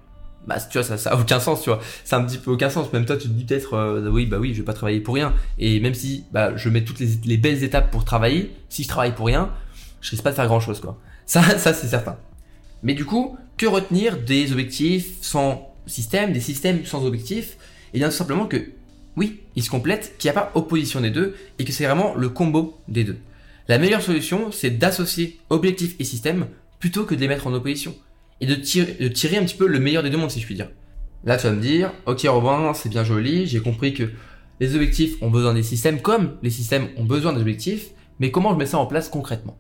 Bah 0.47 0.57
tu 0.59 0.77
vois 0.77 0.83
ça 0.83 0.97
ça 0.97 1.11
a 1.11 1.19
aucun 1.19 1.39
sens, 1.39 1.61
tu 1.61 1.69
vois. 1.69 1.79
C'est 2.03 2.15
un 2.15 2.23
petit 2.23 2.37
peu 2.37 2.51
aucun 2.51 2.69
sens. 2.69 2.91
Même 2.93 3.05
toi 3.05 3.17
tu 3.17 3.27
te 3.27 3.33
dis 3.33 3.43
peut-être 3.43 3.73
euh, 3.73 4.09
oui 4.09 4.25
bah 4.25 4.37
oui 4.39 4.53
je 4.53 4.59
vais 4.59 4.65
pas 4.65 4.73
travailler 4.73 5.01
pour 5.01 5.15
rien. 5.15 5.33
Et 5.57 5.79
même 5.79 5.93
si 5.93 6.25
bah 6.31 6.55
je 6.55 6.69
mets 6.69 6.83
toutes 6.83 6.99
les, 6.99 7.19
les 7.25 7.37
belles 7.37 7.63
étapes 7.63 7.91
pour 7.91 8.05
travailler, 8.05 8.55
si 8.69 8.83
je 8.83 8.87
travaille 8.87 9.13
pour 9.13 9.27
rien, 9.27 9.51
je 10.01 10.11
risque 10.11 10.23
pas 10.23 10.31
de 10.31 10.35
faire 10.35 10.47
grand 10.47 10.59
chose 10.59 10.79
quoi. 10.79 10.97
Ça 11.25 11.41
ça 11.57 11.73
c'est 11.73 11.87
certain. 11.87 12.17
Mais 12.83 12.93
du 12.93 13.05
coup 13.05 13.37
que 13.59 13.67
retenir 13.67 14.17
des 14.17 14.51
objectifs 14.51 15.17
sans 15.21 15.71
système, 15.85 16.31
des 16.31 16.39
systèmes 16.39 16.85
sans 16.85 17.05
objectifs? 17.05 17.57
Et 17.93 17.97
eh 17.97 17.99
bien 17.99 18.09
tout 18.09 18.15
simplement 18.15 18.47
que 18.47 18.71
oui, 19.17 19.41
ils 19.55 19.63
se 19.63 19.69
complètent, 19.69 20.15
qu'il 20.17 20.31
n'y 20.31 20.37
a 20.37 20.41
pas 20.41 20.51
opposition 20.55 21.01
des 21.01 21.11
deux 21.11 21.35
et 21.59 21.65
que 21.65 21.71
c'est 21.71 21.85
vraiment 21.85 22.15
le 22.15 22.29
combo 22.29 22.79
des 22.87 23.03
deux. 23.03 23.17
La 23.67 23.77
meilleure 23.77 24.01
solution, 24.01 24.51
c'est 24.51 24.71
d'associer 24.71 25.39
objectif 25.49 25.95
et 25.99 26.05
système 26.05 26.47
plutôt 26.79 27.03
que 27.03 27.13
de 27.13 27.19
les 27.19 27.27
mettre 27.27 27.47
en 27.47 27.53
opposition 27.53 27.93
et 28.39 28.45
de 28.45 28.55
tirer, 28.55 29.37
un 29.37 29.43
petit 29.43 29.57
peu 29.57 29.67
le 29.67 29.79
meilleur 29.79 30.03
des 30.03 30.09
deux 30.09 30.17
mondes, 30.17 30.31
si 30.31 30.39
je 30.39 30.45
puis 30.45 30.55
dire. 30.55 30.69
Là, 31.25 31.35
tu 31.35 31.47
vas 31.47 31.51
me 31.51 31.61
dire, 31.61 31.91
ok 32.05 32.21
Robin, 32.29 32.73
c'est 32.73 32.87
bien 32.87 33.03
joli, 33.03 33.45
j'ai 33.45 33.59
compris 33.59 33.93
que 33.93 34.09
les 34.61 34.73
objectifs 34.75 35.21
ont 35.21 35.29
besoin 35.29 35.53
des 35.53 35.63
systèmes 35.63 36.01
comme 36.01 36.37
les 36.41 36.49
systèmes 36.49 36.87
ont 36.95 37.03
besoin 37.03 37.33
des 37.33 37.41
objectifs, 37.41 37.89
mais 38.19 38.31
comment 38.31 38.53
je 38.53 38.57
mets 38.57 38.65
ça 38.65 38.77
en 38.77 38.85
place 38.85 39.09
concrètement? 39.09 39.57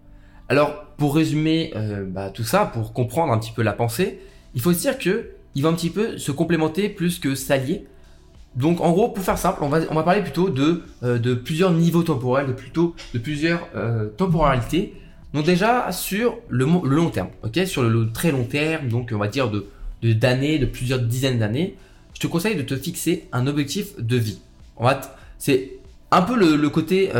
Alors, 0.49 0.85
pour 0.97 1.15
résumer 1.15 1.71
euh, 1.75 2.03
bah, 2.05 2.31
tout 2.31 2.43
ça, 2.43 2.65
pour 2.65 2.91
comprendre 2.91 3.31
un 3.31 3.37
petit 3.37 3.51
peu 3.51 3.61
la 3.61 3.73
pensée, 3.73 4.19
il 4.55 4.61
faut 4.61 4.73
se 4.73 4.79
dire 4.79 4.97
que 4.97 5.29
il 5.55 5.63
va 5.63 5.69
un 5.69 5.73
petit 5.73 5.91
peu 5.91 6.17
se 6.17 6.31
complémenter 6.31 6.89
plus 6.89 7.19
que 7.19 7.35
s'allier. 7.35 7.85
Donc 8.55 8.81
en 8.81 8.91
gros, 8.91 9.09
pour 9.09 9.23
faire 9.23 9.37
simple, 9.37 9.59
on 9.61 9.69
va, 9.69 9.79
on 9.89 9.95
va 9.95 10.03
parler 10.03 10.21
plutôt 10.21 10.49
de, 10.49 10.83
euh, 11.03 11.35
plusieurs 11.35 11.71
niveaux 11.71 12.03
temporels, 12.03 12.47
de 12.47 13.19
plusieurs 13.19 13.67
euh, 13.75 14.09
temporalités. 14.09 14.93
Donc 15.33 15.45
déjà 15.45 15.91
sur 15.91 16.37
le, 16.49 16.65
long 16.65 17.09
terme, 17.09 17.29
ok, 17.43 17.59
sur 17.67 17.83
le, 17.83 18.11
très 18.11 18.31
long 18.31 18.43
terme, 18.43 18.89
donc 18.89 19.11
on 19.13 19.17
va 19.17 19.27
dire 19.27 19.49
de 19.51 19.67
d'années, 20.01 20.57
de, 20.57 20.65
plusieurs 20.65 20.99
dizaines 20.99 21.39
d'années, 21.39 21.75
je 22.13 22.19
te 22.19 22.27
conseille 22.27 22.55
de 22.55 22.61
te 22.63 22.75
fixer 22.75 23.27
un 23.31 23.45
objectif 23.47 23.99
de 23.99 24.17
vie. 24.17 24.39
C'est 25.37 25.73
un 26.09 26.21
peu 26.23 26.35
le 26.35 26.69
côté 26.69 27.11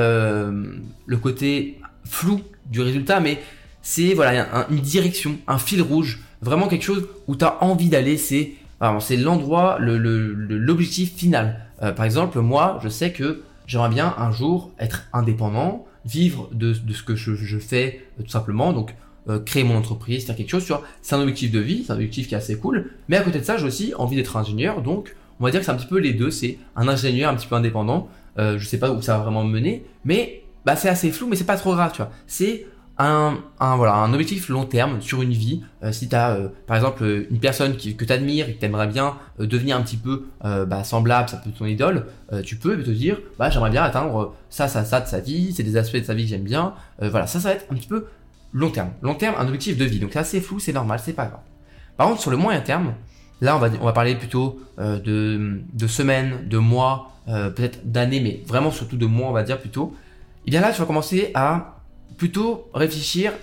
flou 2.05 2.41
du 2.67 2.81
résultat, 2.81 3.19
mais 3.19 3.39
c'est 3.81 4.13
voilà 4.13 4.67
une 4.69 4.79
direction, 4.79 5.37
un 5.47 5.57
fil 5.57 5.81
rouge, 5.81 6.19
vraiment 6.41 6.67
quelque 6.67 6.83
chose 6.83 7.07
où 7.27 7.35
tu 7.35 7.45
as 7.45 7.63
envie 7.63 7.89
d'aller. 7.89 8.17
C'est 8.17 8.53
c'est 8.99 9.17
l'endroit, 9.17 9.77
l'objectif 9.79 11.13
final. 11.15 11.65
Euh, 11.81 11.91
par 11.91 12.05
exemple, 12.05 12.39
moi, 12.39 12.79
je 12.81 12.87
sais 12.87 13.11
que 13.11 13.41
j'aimerais 13.67 13.89
bien 13.89 14.13
un 14.17 14.31
jour 14.31 14.71
être 14.79 15.03
indépendant, 15.11 15.85
vivre 16.05 16.49
de, 16.53 16.73
ce 16.73 17.03
que 17.03 17.15
je, 17.15 17.57
fais 17.57 18.01
euh, 18.19 18.23
tout 18.23 18.29
simplement, 18.29 18.71
donc 18.71 18.95
euh, 19.27 19.39
créer 19.39 19.63
mon 19.63 19.75
entreprise, 19.75 20.25
faire 20.25 20.35
quelque 20.35 20.49
chose. 20.49 20.65
C'est 21.01 21.15
un 21.15 21.21
objectif 21.21 21.51
de 21.51 21.59
vie, 21.59 21.83
c'est 21.85 21.91
un 21.91 21.95
objectif 21.95 22.27
qui 22.27 22.35
est 22.35 22.37
assez 22.37 22.57
cool. 22.57 22.91
Mais 23.09 23.17
à 23.17 23.21
côté 23.21 23.39
de 23.39 23.43
ça, 23.43 23.57
j'ai 23.57 23.65
aussi 23.65 23.93
envie 23.97 24.15
d'être 24.15 24.37
ingénieur, 24.37 24.81
donc 24.81 25.13
on 25.39 25.43
va 25.43 25.51
dire 25.51 25.59
que 25.59 25.65
c'est 25.65 25.71
un 25.71 25.75
petit 25.75 25.87
peu 25.87 25.99
les 25.99 26.13
deux. 26.13 26.31
C'est 26.31 26.57
un 26.75 26.87
ingénieur 26.87 27.31
un 27.31 27.35
petit 27.35 27.47
peu 27.47 27.55
indépendant. 27.55 28.09
Euh, 28.37 28.57
je 28.57 28.65
sais 28.65 28.79
pas 28.79 28.91
où 28.91 29.01
ça 29.01 29.17
va 29.17 29.23
vraiment 29.23 29.43
me 29.43 29.51
mener, 29.51 29.83
mais 30.05 30.43
bah, 30.69 30.75
c'est 30.75 30.87
assez 30.87 31.09
flou, 31.09 31.25
mais 31.25 31.35
c'est 31.35 31.45
pas 31.45 31.57
trop 31.57 31.73
grave, 31.73 31.91
tu 31.93 31.97
vois. 31.97 32.11
C'est 32.27 32.67
un, 32.99 33.39
voilà, 33.59 33.95
un 33.95 34.13
objectif 34.13 34.49
long 34.49 34.65
terme 34.65 35.01
sur 35.01 35.23
une 35.23 35.31
vie. 35.31 35.63
Euh, 35.81 35.91
si 35.91 36.07
tu 36.07 36.15
as, 36.15 36.33
euh, 36.33 36.49
par 36.67 36.77
exemple, 36.77 37.25
une 37.31 37.39
personne 37.39 37.75
que 37.75 38.03
tu 38.05 38.13
admires 38.13 38.47
et 38.47 38.53
que 38.53 38.59
tu 38.59 38.65
aimerais 38.67 38.85
bien 38.85 39.15
euh, 39.39 39.47
devenir 39.47 39.77
un 39.77 39.81
petit 39.81 39.97
peu 39.97 40.27
bah, 40.43 40.83
semblable, 40.83 41.27
ça 41.27 41.37
peut 41.37 41.49
être 41.49 41.57
ton 41.57 41.65
idole, 41.65 42.05
tu 42.45 42.55
peux 42.57 42.83
te 42.83 42.91
dire, 42.91 43.17
bah, 43.39 43.49
j'aimerais 43.49 43.71
bien 43.71 43.81
atteindre 43.81 44.35
ça, 44.51 44.67
ça, 44.67 44.85
ça 44.85 45.01
de 45.01 45.07
sa 45.07 45.21
vie, 45.21 45.53
c'est 45.55 45.63
des 45.63 45.75
aspects 45.75 45.97
de 45.97 46.03
sa 46.03 46.13
vie 46.13 46.25
que 46.25 46.29
j'aime 46.29 46.43
bien. 46.43 46.75
voilà, 46.99 47.25
ça, 47.25 47.39
ça 47.39 47.49
va 47.49 47.55
être 47.55 47.65
un 47.71 47.75
petit 47.75 47.87
peu 47.87 48.05
long 48.53 48.69
terme. 48.69 48.91
Long 49.01 49.15
terme, 49.15 49.33
un 49.39 49.45
objectif 49.45 49.75
de 49.75 49.85
vie. 49.85 49.97
Donc 49.97 50.11
c'est 50.13 50.19
assez 50.19 50.39
flou, 50.39 50.59
c'est 50.59 50.73
normal, 50.73 50.99
c'est 51.03 51.13
pas 51.13 51.25
grave. 51.25 51.41
Par 51.97 52.07
contre, 52.07 52.21
sur 52.21 52.29
le 52.29 52.37
moyen 52.37 52.61
terme, 52.61 52.93
là, 53.41 53.55
on 53.55 53.59
va, 53.59 53.69
on 53.81 53.85
va 53.85 53.93
parler 53.93 54.13
plutôt 54.13 54.59
de, 54.77 55.61
de 55.73 55.87
semaines, 55.87 56.47
de 56.47 56.59
mois, 56.59 57.13
peut-être 57.25 57.91
d'années, 57.91 58.19
mais 58.19 58.43
vraiment 58.45 58.69
surtout 58.69 58.97
de 58.97 59.07
mois, 59.07 59.29
on 59.29 59.33
va 59.33 59.41
dire 59.41 59.59
plutôt. 59.59 59.95
Et 60.45 60.51
bien 60.51 60.61
là, 60.61 60.71
tu 60.71 60.79
vas 60.79 60.85
commencer 60.85 61.31
à 61.33 61.81
plutôt 62.17 62.69
réfléchir 62.73 63.33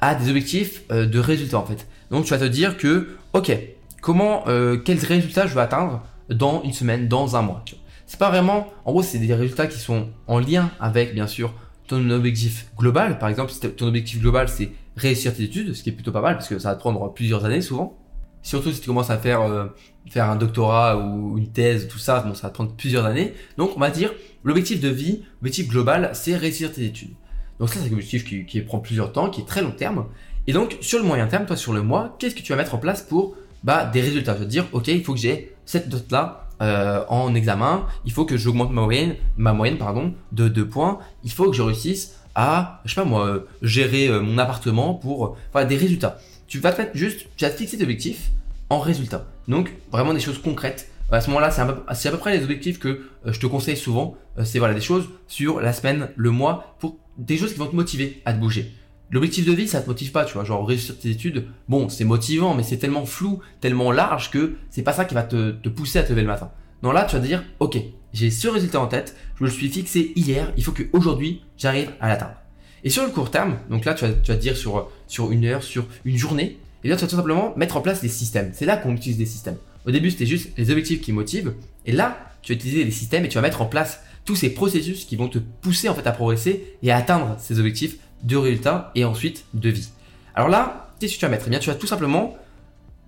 à 0.00 0.14
des 0.14 0.28
objectifs 0.28 0.82
euh, 0.90 1.06
de 1.06 1.18
résultats 1.18 1.58
en 1.58 1.66
fait. 1.66 1.86
Donc 2.10 2.24
tu 2.24 2.30
vas 2.30 2.38
te 2.38 2.44
dire 2.44 2.76
que, 2.76 3.08
ok, 3.32 3.56
comment, 4.00 4.44
euh, 4.48 4.76
quels 4.76 5.04
résultats 5.04 5.46
je 5.46 5.54
vais 5.54 5.60
atteindre 5.60 6.02
dans 6.28 6.62
une 6.62 6.72
semaine, 6.72 7.08
dans 7.08 7.36
un 7.36 7.42
mois. 7.42 7.64
C'est 8.06 8.18
pas 8.18 8.30
vraiment, 8.30 8.66
en 8.84 8.92
gros, 8.92 9.02
c'est 9.02 9.18
des 9.18 9.34
résultats 9.34 9.66
qui 9.66 9.78
sont 9.78 10.08
en 10.26 10.38
lien 10.38 10.70
avec, 10.80 11.14
bien 11.14 11.26
sûr, 11.26 11.52
ton 11.86 12.08
objectif 12.10 12.70
global. 12.76 13.18
Par 13.18 13.28
exemple, 13.28 13.52
si 13.52 13.60
ton 13.60 13.88
objectif 13.88 14.20
global, 14.20 14.48
c'est 14.48 14.70
réussir 14.96 15.34
tes 15.34 15.44
études, 15.44 15.74
ce 15.74 15.82
qui 15.82 15.90
est 15.90 15.92
plutôt 15.92 16.12
pas 16.12 16.20
mal 16.20 16.34
parce 16.34 16.48
que 16.48 16.58
ça 16.58 16.70
va 16.70 16.74
te 16.74 16.80
prendre 16.80 17.12
plusieurs 17.12 17.44
années 17.44 17.62
souvent. 17.62 17.96
Surtout 18.42 18.72
si 18.72 18.80
tu 18.80 18.86
commences 18.86 19.10
à 19.10 19.18
faire, 19.18 19.42
euh, 19.42 19.66
faire 20.08 20.30
un 20.30 20.36
doctorat 20.36 20.96
ou 20.96 21.36
une 21.36 21.52
thèse, 21.52 21.88
tout 21.88 21.98
ça, 21.98 22.20
bon, 22.20 22.34
ça 22.34 22.46
va 22.46 22.48
te 22.48 22.54
prendre 22.54 22.72
plusieurs 22.74 23.04
années. 23.04 23.34
Donc, 23.58 23.72
on 23.76 23.80
va 23.80 23.90
dire, 23.90 24.12
l'objectif 24.44 24.80
de 24.80 24.88
vie, 24.88 25.22
l'objectif 25.40 25.68
global, 25.68 26.10
c'est 26.14 26.36
réussir 26.36 26.72
tes 26.72 26.84
études. 26.84 27.10
Donc 27.58 27.68
ça, 27.68 27.80
c'est 27.80 27.90
un 27.90 27.92
objectif 27.92 28.24
qui, 28.24 28.60
prend 28.62 28.78
plusieurs 28.78 29.12
temps, 29.12 29.28
qui 29.28 29.42
est 29.42 29.46
très 29.46 29.62
long 29.62 29.72
terme. 29.72 30.06
Et 30.46 30.52
donc, 30.52 30.78
sur 30.80 30.98
le 30.98 31.04
moyen 31.04 31.26
terme, 31.26 31.46
toi, 31.46 31.56
sur 31.56 31.72
le 31.72 31.82
mois, 31.82 32.16
qu'est-ce 32.18 32.34
que 32.34 32.40
tu 32.40 32.52
vas 32.52 32.56
mettre 32.56 32.74
en 32.74 32.78
place 32.78 33.02
pour 33.02 33.36
bah, 33.62 33.84
des 33.84 34.00
résultats? 34.00 34.34
Je 34.34 34.40
veux 34.40 34.46
dire, 34.46 34.66
OK, 34.72 34.88
il 34.88 35.04
faut 35.04 35.12
que 35.12 35.20
j'ai 35.20 35.54
cette 35.66 35.92
note-là 35.92 36.48
euh, 36.62 37.04
en 37.08 37.34
examen, 37.34 37.86
il 38.04 38.12
faut 38.12 38.24
que 38.24 38.36
j'augmente 38.36 38.72
ma 38.72 38.82
moyenne, 38.82 39.16
ma 39.36 39.52
moyenne 39.52 39.78
pardon, 39.78 40.14
de 40.32 40.48
2 40.48 40.68
points, 40.68 40.98
il 41.24 41.32
faut 41.32 41.50
que 41.50 41.56
je 41.56 41.62
réussisse 41.62 42.16
à, 42.34 42.82
je 42.84 42.94
sais 42.94 43.00
pas 43.00 43.06
moi, 43.06 43.44
gérer 43.62 44.08
euh, 44.08 44.20
mon 44.20 44.36
appartement 44.38 44.94
pour 44.94 45.36
voilà, 45.52 45.66
des 45.66 45.76
résultats. 45.76 46.18
Tu 46.48 46.58
vas 46.58 46.72
te 46.72 46.80
mettre 46.80 46.96
juste, 46.96 47.26
tu 47.36 47.44
vas 47.44 47.50
te 47.50 47.56
fixer 47.56 47.76
des 47.76 47.84
objectifs 47.84 48.30
en 48.68 48.78
résultats. 48.78 49.26
Donc, 49.48 49.74
vraiment 49.90 50.12
des 50.12 50.20
choses 50.20 50.38
concrètes. 50.38 50.89
À 51.12 51.20
ce 51.20 51.28
moment-là, 51.28 51.50
c'est 51.50 51.60
à, 52.08 52.12
peu 52.12 52.18
près 52.18 52.36
les 52.36 52.44
objectifs 52.44 52.78
que 52.78 52.88
euh, 52.88 53.32
je 53.32 53.40
te 53.40 53.46
conseille 53.46 53.76
souvent. 53.76 54.16
c'est 54.44 54.58
voilà 54.58 54.74
des 54.74 54.80
choses 54.80 55.08
sur 55.26 55.60
la 55.60 55.72
semaine, 55.72 56.10
le 56.16 56.30
mois, 56.30 56.76
pour 56.78 56.98
des 57.18 57.36
choses 57.36 57.52
qui 57.52 57.58
vont 57.58 57.66
te 57.66 57.74
motiver 57.74 58.22
à 58.24 58.32
te 58.32 58.38
bouger. 58.38 58.72
L'objectif 59.10 59.44
de 59.44 59.52
vie, 59.52 59.66
ça 59.66 59.80
te 59.80 59.88
motive 59.88 60.12
pas, 60.12 60.24
tu 60.24 60.34
vois. 60.34 60.44
Genre 60.44 60.64
réussir 60.66 60.96
tes 60.96 61.10
études, 61.10 61.46
bon, 61.68 61.88
c'est 61.88 62.04
motivant, 62.04 62.54
mais 62.54 62.62
c'est 62.62 62.76
tellement 62.76 63.04
flou, 63.04 63.40
tellement 63.60 63.90
large 63.90 64.30
que 64.30 64.54
c'est 64.70 64.82
pas 64.82 64.92
ça 64.92 65.04
qui 65.04 65.14
va 65.14 65.24
te, 65.24 65.50
pousser 65.68 65.98
à 65.98 66.04
te 66.04 66.10
lever 66.10 66.22
le 66.22 66.28
matin. 66.28 66.52
Non, 66.84 66.92
là, 66.92 67.04
tu 67.04 67.16
vas 67.16 67.20
te 67.20 67.26
dire, 67.26 67.42
ok, 67.58 67.76
j'ai 68.12 68.30
ce 68.30 68.46
résultat 68.46 68.80
en 68.80 68.86
tête, 68.86 69.16
je 69.36 69.44
me 69.44 69.48
le 69.48 69.54
suis 69.54 69.68
fixé 69.68 70.12
hier, 70.14 70.52
il 70.56 70.62
faut 70.62 70.72
qu'aujourd'hui, 70.72 71.42
j'arrive 71.56 71.90
à 72.00 72.08
l'atteindre. 72.08 72.36
Et 72.84 72.90
sur 72.90 73.04
le 73.04 73.10
court 73.10 73.30
terme, 73.30 73.58
donc 73.68 73.84
là, 73.84 73.94
tu 73.94 74.06
vas, 74.06 74.12
te 74.12 74.32
dire 74.32 74.56
sur, 74.56 74.88
une 75.30 75.44
heure, 75.44 75.64
sur 75.64 75.86
une 76.04 76.16
journée, 76.16 76.58
et 76.84 76.88
là, 76.88 76.94
tu 76.94 77.02
vas 77.02 77.08
tout 77.08 77.16
simplement 77.16 77.52
mettre 77.56 77.76
en 77.76 77.80
place 77.80 78.00
des 78.00 78.08
systèmes. 78.08 78.52
C'est 78.54 78.64
là 78.64 78.76
qu'on 78.76 78.92
utilise 78.94 79.18
des 79.18 79.26
systèmes. 79.26 79.56
Au 79.86 79.90
début, 79.90 80.10
c'était 80.10 80.26
juste 80.26 80.50
les 80.56 80.70
objectifs 80.70 81.00
qui 81.00 81.12
motivent, 81.12 81.54
et 81.86 81.92
là, 81.92 82.32
tu 82.42 82.52
vas 82.52 82.56
utiliser 82.56 82.84
les 82.84 82.90
systèmes 82.90 83.24
et 83.24 83.28
tu 83.28 83.36
vas 83.36 83.42
mettre 83.42 83.62
en 83.62 83.66
place 83.66 84.00
tous 84.24 84.36
ces 84.36 84.50
processus 84.50 85.04
qui 85.04 85.16
vont 85.16 85.28
te 85.28 85.38
pousser 85.38 85.88
en 85.88 85.94
fait 85.94 86.06
à 86.06 86.12
progresser 86.12 86.76
et 86.82 86.90
à 86.90 86.96
atteindre 86.96 87.36
ces 87.38 87.58
objectifs 87.58 87.96
de 88.22 88.36
résultats 88.36 88.92
et 88.94 89.04
ensuite 89.04 89.44
de 89.54 89.70
vie. 89.70 89.88
Alors 90.34 90.48
là, 90.48 90.94
qu'est-ce 90.98 91.14
que 91.14 91.18
tu 91.18 91.24
vas 91.24 91.30
mettre? 91.30 91.44
Eh 91.46 91.50
bien, 91.50 91.58
tu 91.58 91.70
vas 91.70 91.74
tout 91.74 91.86
simplement 91.86 92.36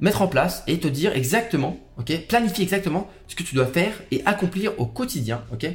mettre 0.01 0.23
en 0.23 0.27
place 0.27 0.65
et 0.67 0.79
te 0.79 0.89
dire 0.89 1.15
exactement, 1.15 1.79
ok, 1.99 2.27
planifier 2.29 2.65
exactement 2.65 3.09
ce 3.29 3.37
que 3.37 3.43
tu 3.43 3.55
dois 3.55 3.67
faire 3.67 3.93
et 4.11 4.23
accomplir 4.25 4.73
au 4.79 4.87
quotidien, 4.87 5.43
ok, 5.53 5.67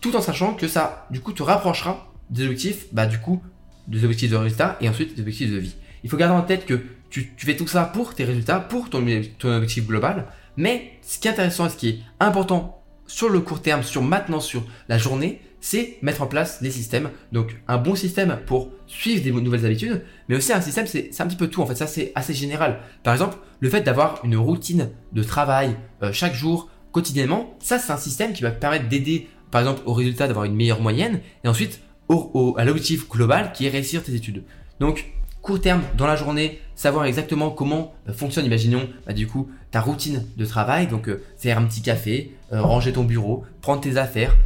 tout 0.00 0.16
en 0.16 0.20
sachant 0.20 0.54
que 0.54 0.66
ça, 0.66 1.06
du 1.10 1.20
coup, 1.20 1.32
te 1.32 1.42
rapprochera 1.42 2.12
des 2.30 2.44
objectifs, 2.44 2.86
bah 2.92 3.06
du 3.06 3.18
coup, 3.18 3.42
des 3.86 4.04
objectifs 4.04 4.30
de 4.30 4.36
résultats 4.36 4.78
et 4.80 4.88
ensuite 4.88 5.14
des 5.14 5.20
objectifs 5.20 5.50
de 5.50 5.58
vie. 5.58 5.74
Il 6.02 6.10
faut 6.10 6.16
garder 6.16 6.34
en 6.34 6.42
tête 6.42 6.66
que 6.66 6.80
tu, 7.12 7.30
fais 7.36 7.56
tout 7.56 7.66
ça 7.66 7.84
pour 7.84 8.14
tes 8.14 8.24
résultats, 8.24 8.58
pour 8.58 8.88
ton, 8.88 9.00
objectif 9.00 9.86
global, 9.86 10.26
mais 10.56 10.92
ce 11.02 11.18
qui 11.18 11.28
est 11.28 11.30
intéressant 11.30 11.66
et 11.66 11.68
ce 11.68 11.76
qui 11.76 11.88
est 11.90 11.98
important 12.20 12.82
sur 13.06 13.28
le 13.28 13.40
court 13.40 13.60
terme, 13.60 13.82
sur 13.82 14.02
maintenant, 14.02 14.40
sur 14.40 14.64
la 14.88 14.96
journée, 14.96 15.42
c'est 15.60 15.98
mettre 16.00 16.22
en 16.22 16.26
place 16.26 16.60
les 16.62 16.70
systèmes. 16.70 17.10
Donc 17.30 17.54
un 17.68 17.76
bon 17.76 17.94
système 17.94 18.38
pour 18.46 18.70
suivre 18.86 19.22
des 19.22 19.30
nouvelles 19.30 19.66
habitudes, 19.66 20.02
mais 20.28 20.36
aussi 20.36 20.52
un 20.54 20.62
système, 20.62 20.86
c'est 20.86 21.20
un 21.20 21.26
petit 21.26 21.36
peu 21.36 21.48
tout 21.48 21.60
en 21.60 21.66
fait, 21.66 21.74
ça 21.74 21.86
c'est 21.86 22.12
assez 22.14 22.32
général. 22.32 22.80
Par 23.02 23.12
exemple, 23.12 23.36
le 23.60 23.68
fait 23.68 23.82
d'avoir 23.82 24.24
une 24.24 24.36
routine 24.36 24.88
de 25.12 25.22
travail 25.22 25.76
euh, 26.02 26.12
chaque 26.12 26.34
jour, 26.34 26.70
quotidiennement, 26.92 27.56
ça 27.60 27.78
c'est 27.78 27.92
un 27.92 27.98
système 27.98 28.32
qui 28.32 28.42
va 28.42 28.50
permettre 28.50 28.88
d'aider 28.88 29.28
par 29.50 29.60
exemple 29.60 29.82
au 29.84 29.92
résultat 29.92 30.26
d'avoir 30.26 30.46
une 30.46 30.54
meilleure 30.54 30.80
moyenne, 30.80 31.20
et 31.44 31.48
ensuite 31.48 31.82
au, 32.08 32.54
à 32.58 32.64
l'objectif 32.64 33.08
global 33.08 33.52
qui 33.52 33.66
est 33.66 33.70
réussir 33.70 34.02
tes 34.02 34.14
études. 34.14 34.44
Donc 34.80 35.12
court 35.42 35.60
terme 35.60 35.82
dans 35.96 36.06
la 36.06 36.16
journée, 36.16 36.60
savoir 36.76 37.04
exactement 37.04 37.50
comment 37.50 37.94
euh, 38.08 38.12
fonctionne, 38.12 38.46
imaginons, 38.46 38.88
bah, 39.06 39.12
du 39.12 39.26
coup, 39.26 39.50
ta 39.70 39.80
routine 39.80 40.24
de 40.36 40.46
travail, 40.46 40.86
donc 40.86 41.08
euh, 41.08 41.22
faire 41.36 41.58
un 41.58 41.64
petit 41.64 41.82
café, 41.82 42.32
euh, 42.52 42.62
ranger 42.62 42.92
ton 42.92 43.04
bureau, 43.04 43.44
prendre 43.60 43.80
tes 43.80 43.96
affaires, 43.96 44.36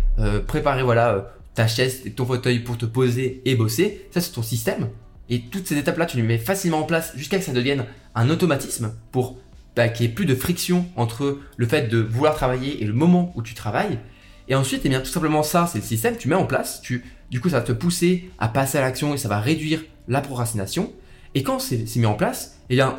préparer 0.47 0.83
voilà 0.83 1.35
ta 1.55 1.67
chaise, 1.67 2.03
ton 2.17 2.25
fauteuil 2.25 2.61
pour 2.61 2.79
te 2.79 2.87
poser 2.87 3.43
et 3.45 3.55
bosser, 3.55 4.09
ça 4.11 4.23
c'est 4.23 4.33
ton 4.33 4.43
système. 4.43 4.89
Et 5.29 5.43
toutes 5.43 5.67
ces 5.67 5.77
étapes-là, 5.77 6.07
tu 6.07 6.17
les 6.17 6.23
mets 6.23 6.39
facilement 6.39 6.79
en 6.79 6.85
place 6.85 7.13
jusqu'à 7.17 7.39
que 7.39 7.45
ça 7.45 7.53
devienne 7.53 7.85
un 8.15 8.31
automatisme 8.31 8.95
pour 9.13 9.37
bah, 9.75 9.89
qu'il 9.89 10.07
n'y 10.07 10.13
ait 10.13 10.15
plus 10.15 10.25
de 10.25 10.35
friction 10.35 10.87
entre 10.97 11.39
le 11.57 11.67
fait 11.67 11.89
de 11.89 11.99
vouloir 11.99 12.35
travailler 12.35 12.83
et 12.83 12.87
le 12.87 12.95
moment 12.95 13.33
où 13.37 13.43
tu 13.43 13.53
travailles. 13.53 13.99
Et 14.49 14.55
ensuite, 14.55 14.83
eh 14.85 14.89
bien, 14.89 15.01
tout 15.01 15.11
simplement 15.11 15.43
ça, 15.43 15.69
c'est 15.71 15.79
le 15.79 15.85
système, 15.85 16.17
tu 16.17 16.29
mets 16.29 16.35
en 16.35 16.47
place, 16.47 16.81
tu, 16.81 17.05
du 17.31 17.41
coup, 17.41 17.51
ça 17.51 17.59
va 17.59 17.67
te 17.67 17.73
pousser 17.73 18.31
à 18.39 18.49
passer 18.49 18.79
à 18.79 18.81
l'action 18.81 19.13
et 19.13 19.19
ça 19.19 19.29
va 19.29 19.41
réduire 19.41 19.83
la 20.09 20.21
procrastination. 20.21 20.93
Et 21.35 21.43
quand 21.43 21.59
c'est 21.59 21.85
mis 21.97 22.07
en 22.07 22.15
place, 22.15 22.59
eh 22.71 22.77
bien, 22.77 22.99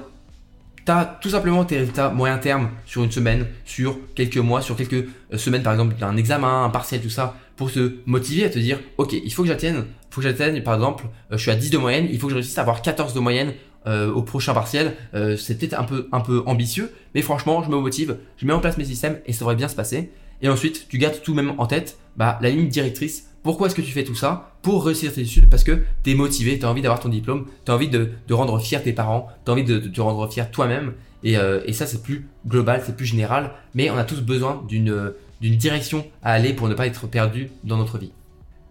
tu 0.87 0.91
as 0.91 1.17
tout 1.21 1.29
simplement 1.29 1.65
tes 1.65 1.79
résultats 1.79 2.09
moyen 2.09 2.37
terme 2.37 2.69
sur 2.85 3.03
une 3.03 3.11
semaine, 3.11 3.47
sur 3.65 3.99
quelques 4.15 4.37
mois, 4.37 4.61
sur 4.61 4.77
quelques 4.77 4.93
euh, 5.33 5.37
semaines, 5.37 5.61
par 5.61 5.73
exemple, 5.73 5.95
un 6.01 6.15
examen, 6.15 6.63
un 6.63 6.69
partiel, 6.69 7.01
tout 7.01 7.09
ça, 7.09 7.35
pour 7.57 7.71
te 7.71 7.95
motiver 8.05 8.45
à 8.45 8.49
te 8.49 8.57
dire, 8.57 8.79
ok, 8.97 9.11
il 9.11 9.33
faut 9.33 9.41
que 9.41 9.49
j'atteigne, 9.49 9.83
faut 10.09 10.21
que 10.21 10.27
j'atteigne, 10.27 10.63
par 10.63 10.75
exemple, 10.75 11.05
euh, 11.31 11.37
je 11.37 11.41
suis 11.41 11.51
à 11.51 11.55
10 11.55 11.71
de 11.71 11.77
moyenne, 11.77 12.07
il 12.09 12.17
faut 12.17 12.27
que 12.27 12.31
je 12.31 12.35
réussisse 12.35 12.57
à 12.57 12.61
avoir 12.61 12.81
14 12.81 13.13
de 13.13 13.19
moyenne 13.19 13.53
euh, 13.85 14.11
au 14.13 14.21
prochain 14.21 14.53
partiel. 14.53 14.95
c'est 15.37 15.57
peut-être 15.57 15.77
un 15.77 15.83
peu, 15.83 16.07
un 16.13 16.21
peu 16.21 16.43
ambitieux, 16.45 16.93
mais 17.15 17.21
franchement, 17.21 17.63
je 17.63 17.69
me 17.69 17.77
motive, 17.77 18.17
je 18.37 18.45
mets 18.45 18.53
en 18.53 18.59
place 18.59 18.77
mes 18.77 18.85
systèmes 18.85 19.19
et 19.25 19.33
ça 19.33 19.39
devrait 19.39 19.55
bien 19.55 19.67
se 19.67 19.75
passer. 19.75 20.11
Et 20.41 20.47
ensuite, 20.47 20.87
tu 20.87 20.97
gardes 20.99 21.21
tout 21.21 21.31
de 21.31 21.37
même 21.37 21.53
en 21.57 21.65
tête 21.65 21.97
bah, 22.15 22.39
la 22.41 22.49
ligne 22.49 22.69
directrice 22.69 23.26
pourquoi 23.51 23.67
est-ce 23.67 23.75
que 23.75 23.81
tu 23.81 23.91
fais 23.91 24.03
tout 24.03 24.15
ça 24.15 24.51
Pour 24.61 24.85
réussir 24.85 25.13
tes 25.13 25.21
études, 25.21 25.49
parce 25.49 25.63
que 25.63 25.83
tu 26.03 26.11
es 26.11 26.15
motivé, 26.15 26.59
tu 26.59 26.65
as 26.65 26.69
envie 26.69 26.81
d'avoir 26.81 26.99
ton 26.99 27.09
diplôme, 27.09 27.45
tu 27.65 27.71
as 27.71 27.75
envie 27.75 27.89
de, 27.89 28.09
rendre 28.31 28.59
fier 28.59 28.81
tes 28.83 28.93
parents, 28.93 29.27
tu 29.45 29.51
as 29.51 29.53
envie 29.53 29.63
de, 29.63 29.79
te 29.79 30.01
rendre 30.01 30.29
fier 30.31 30.51
toi-même. 30.51 30.93
Et, 31.23 31.37
euh, 31.37 31.61
et 31.65 31.73
ça, 31.73 31.87
c'est 31.87 32.03
plus 32.03 32.27
global, 32.47 32.83
c'est 32.85 32.95
plus 32.95 33.05
général. 33.05 33.51
Mais 33.73 33.89
on 33.89 33.97
a 33.97 34.03
tous 34.03 34.21
besoin 34.21 34.63
d'une 34.67 35.13
d'une 35.41 35.55
direction 35.55 36.05
à 36.23 36.33
aller 36.33 36.53
pour 36.53 36.67
ne 36.67 36.73
pas 36.73 36.87
être 36.87 37.07
perdu 37.07 37.49
dans 37.63 37.77
notre 37.77 37.97
vie. 37.97 38.11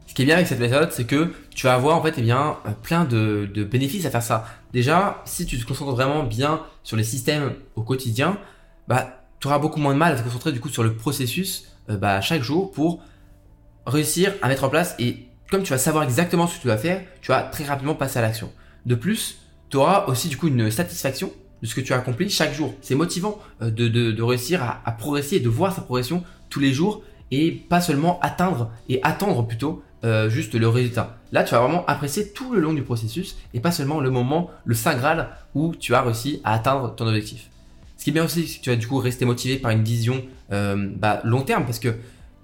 Ce 0.06 0.14
qui 0.14 0.22
est 0.22 0.24
bien 0.24 0.36
avec 0.36 0.46
cette 0.46 0.60
méthode, 0.60 0.92
c'est 0.92 1.04
que 1.04 1.32
tu 1.54 1.66
vas 1.66 1.74
avoir 1.74 1.96
en 1.96 2.02
fait 2.02 2.14
eh 2.16 2.22
bien, 2.22 2.56
plein 2.82 3.04
de, 3.04 3.48
de 3.52 3.64
bénéfices 3.64 4.06
à 4.06 4.10
faire 4.10 4.22
ça. 4.22 4.46
Déjà, 4.72 5.22
si 5.24 5.46
tu 5.46 5.58
te 5.58 5.66
concentres 5.66 5.92
vraiment 5.92 6.22
bien 6.22 6.60
sur 6.84 6.96
les 6.96 7.04
systèmes 7.04 7.54
au 7.74 7.82
quotidien, 7.82 8.38
bah, 8.88 9.22
tu 9.40 9.48
auras 9.48 9.58
beaucoup 9.58 9.80
moins 9.80 9.94
de 9.94 9.98
mal 9.98 10.12
à 10.12 10.16
te 10.16 10.22
concentrer 10.22 10.52
du 10.52 10.60
coup 10.60 10.68
sur 10.68 10.82
le 10.82 10.94
processus 10.94 11.72
euh, 11.90 11.96
bah, 11.96 12.20
chaque 12.20 12.42
jour 12.42 12.70
pour 12.70 13.00
réussir 13.86 14.32
à 14.42 14.48
mettre 14.48 14.64
en 14.64 14.68
place 14.68 14.94
et 14.98 15.26
comme 15.50 15.62
tu 15.62 15.70
vas 15.70 15.78
savoir 15.78 16.04
exactement 16.04 16.46
ce 16.46 16.56
que 16.56 16.62
tu 16.62 16.66
dois 16.66 16.76
faire, 16.76 17.02
tu 17.22 17.28
vas 17.28 17.42
très 17.42 17.64
rapidement 17.64 17.94
passer 17.94 18.18
à 18.18 18.22
l'action. 18.22 18.52
De 18.84 18.94
plus, 18.94 19.38
tu 19.70 19.76
auras 19.76 20.06
aussi 20.06 20.28
du 20.28 20.36
coup 20.36 20.48
une 20.48 20.70
satisfaction 20.70 21.32
de 21.62 21.66
ce 21.66 21.74
que 21.74 21.80
tu 21.80 21.92
as 21.92 21.96
accompli 21.96 22.28
chaque 22.28 22.52
jour. 22.52 22.74
C'est 22.82 22.94
motivant 22.94 23.38
euh, 23.62 23.70
de, 23.70 23.88
de, 23.88 24.22
réussir 24.22 24.62
à, 24.62 24.82
à, 24.84 24.92
progresser 24.92 25.36
et 25.36 25.40
de 25.40 25.48
voir 25.48 25.74
sa 25.74 25.82
progression 25.82 26.22
tous 26.50 26.60
les 26.60 26.72
jours 26.72 27.02
et 27.30 27.50
pas 27.50 27.80
seulement 27.80 28.20
atteindre 28.20 28.70
et 28.88 29.00
attendre 29.02 29.46
plutôt 29.46 29.82
euh, 30.04 30.28
juste 30.28 30.54
le 30.54 30.68
résultat. 30.68 31.18
Là, 31.32 31.42
tu 31.42 31.54
vas 31.54 31.60
vraiment 31.60 31.84
apprécier 31.86 32.30
tout 32.32 32.52
le 32.52 32.60
long 32.60 32.72
du 32.72 32.82
processus 32.82 33.36
et 33.54 33.60
pas 33.60 33.72
seulement 33.72 33.98
le 33.98 34.10
moment, 34.10 34.50
le 34.64 34.74
saint 34.74 34.94
graal 34.94 35.30
où 35.54 35.74
tu 35.74 35.94
as 35.94 36.02
réussi 36.02 36.40
à 36.44 36.52
atteindre 36.52 36.94
ton 36.94 37.06
objectif. 37.06 37.50
Ce 37.96 38.04
qui 38.04 38.10
est 38.10 38.12
bien 38.12 38.24
aussi, 38.24 38.46
c'est 38.46 38.58
que 38.58 38.62
tu 38.62 38.70
vas 38.70 38.76
du 38.76 38.86
coup 38.86 38.98
rester 38.98 39.24
motivé 39.24 39.56
par 39.56 39.70
une 39.72 39.82
vision 39.82 40.22
euh, 40.52 40.90
bah, 40.96 41.20
long 41.24 41.42
terme 41.42 41.64
parce 41.64 41.78
que 41.78 41.94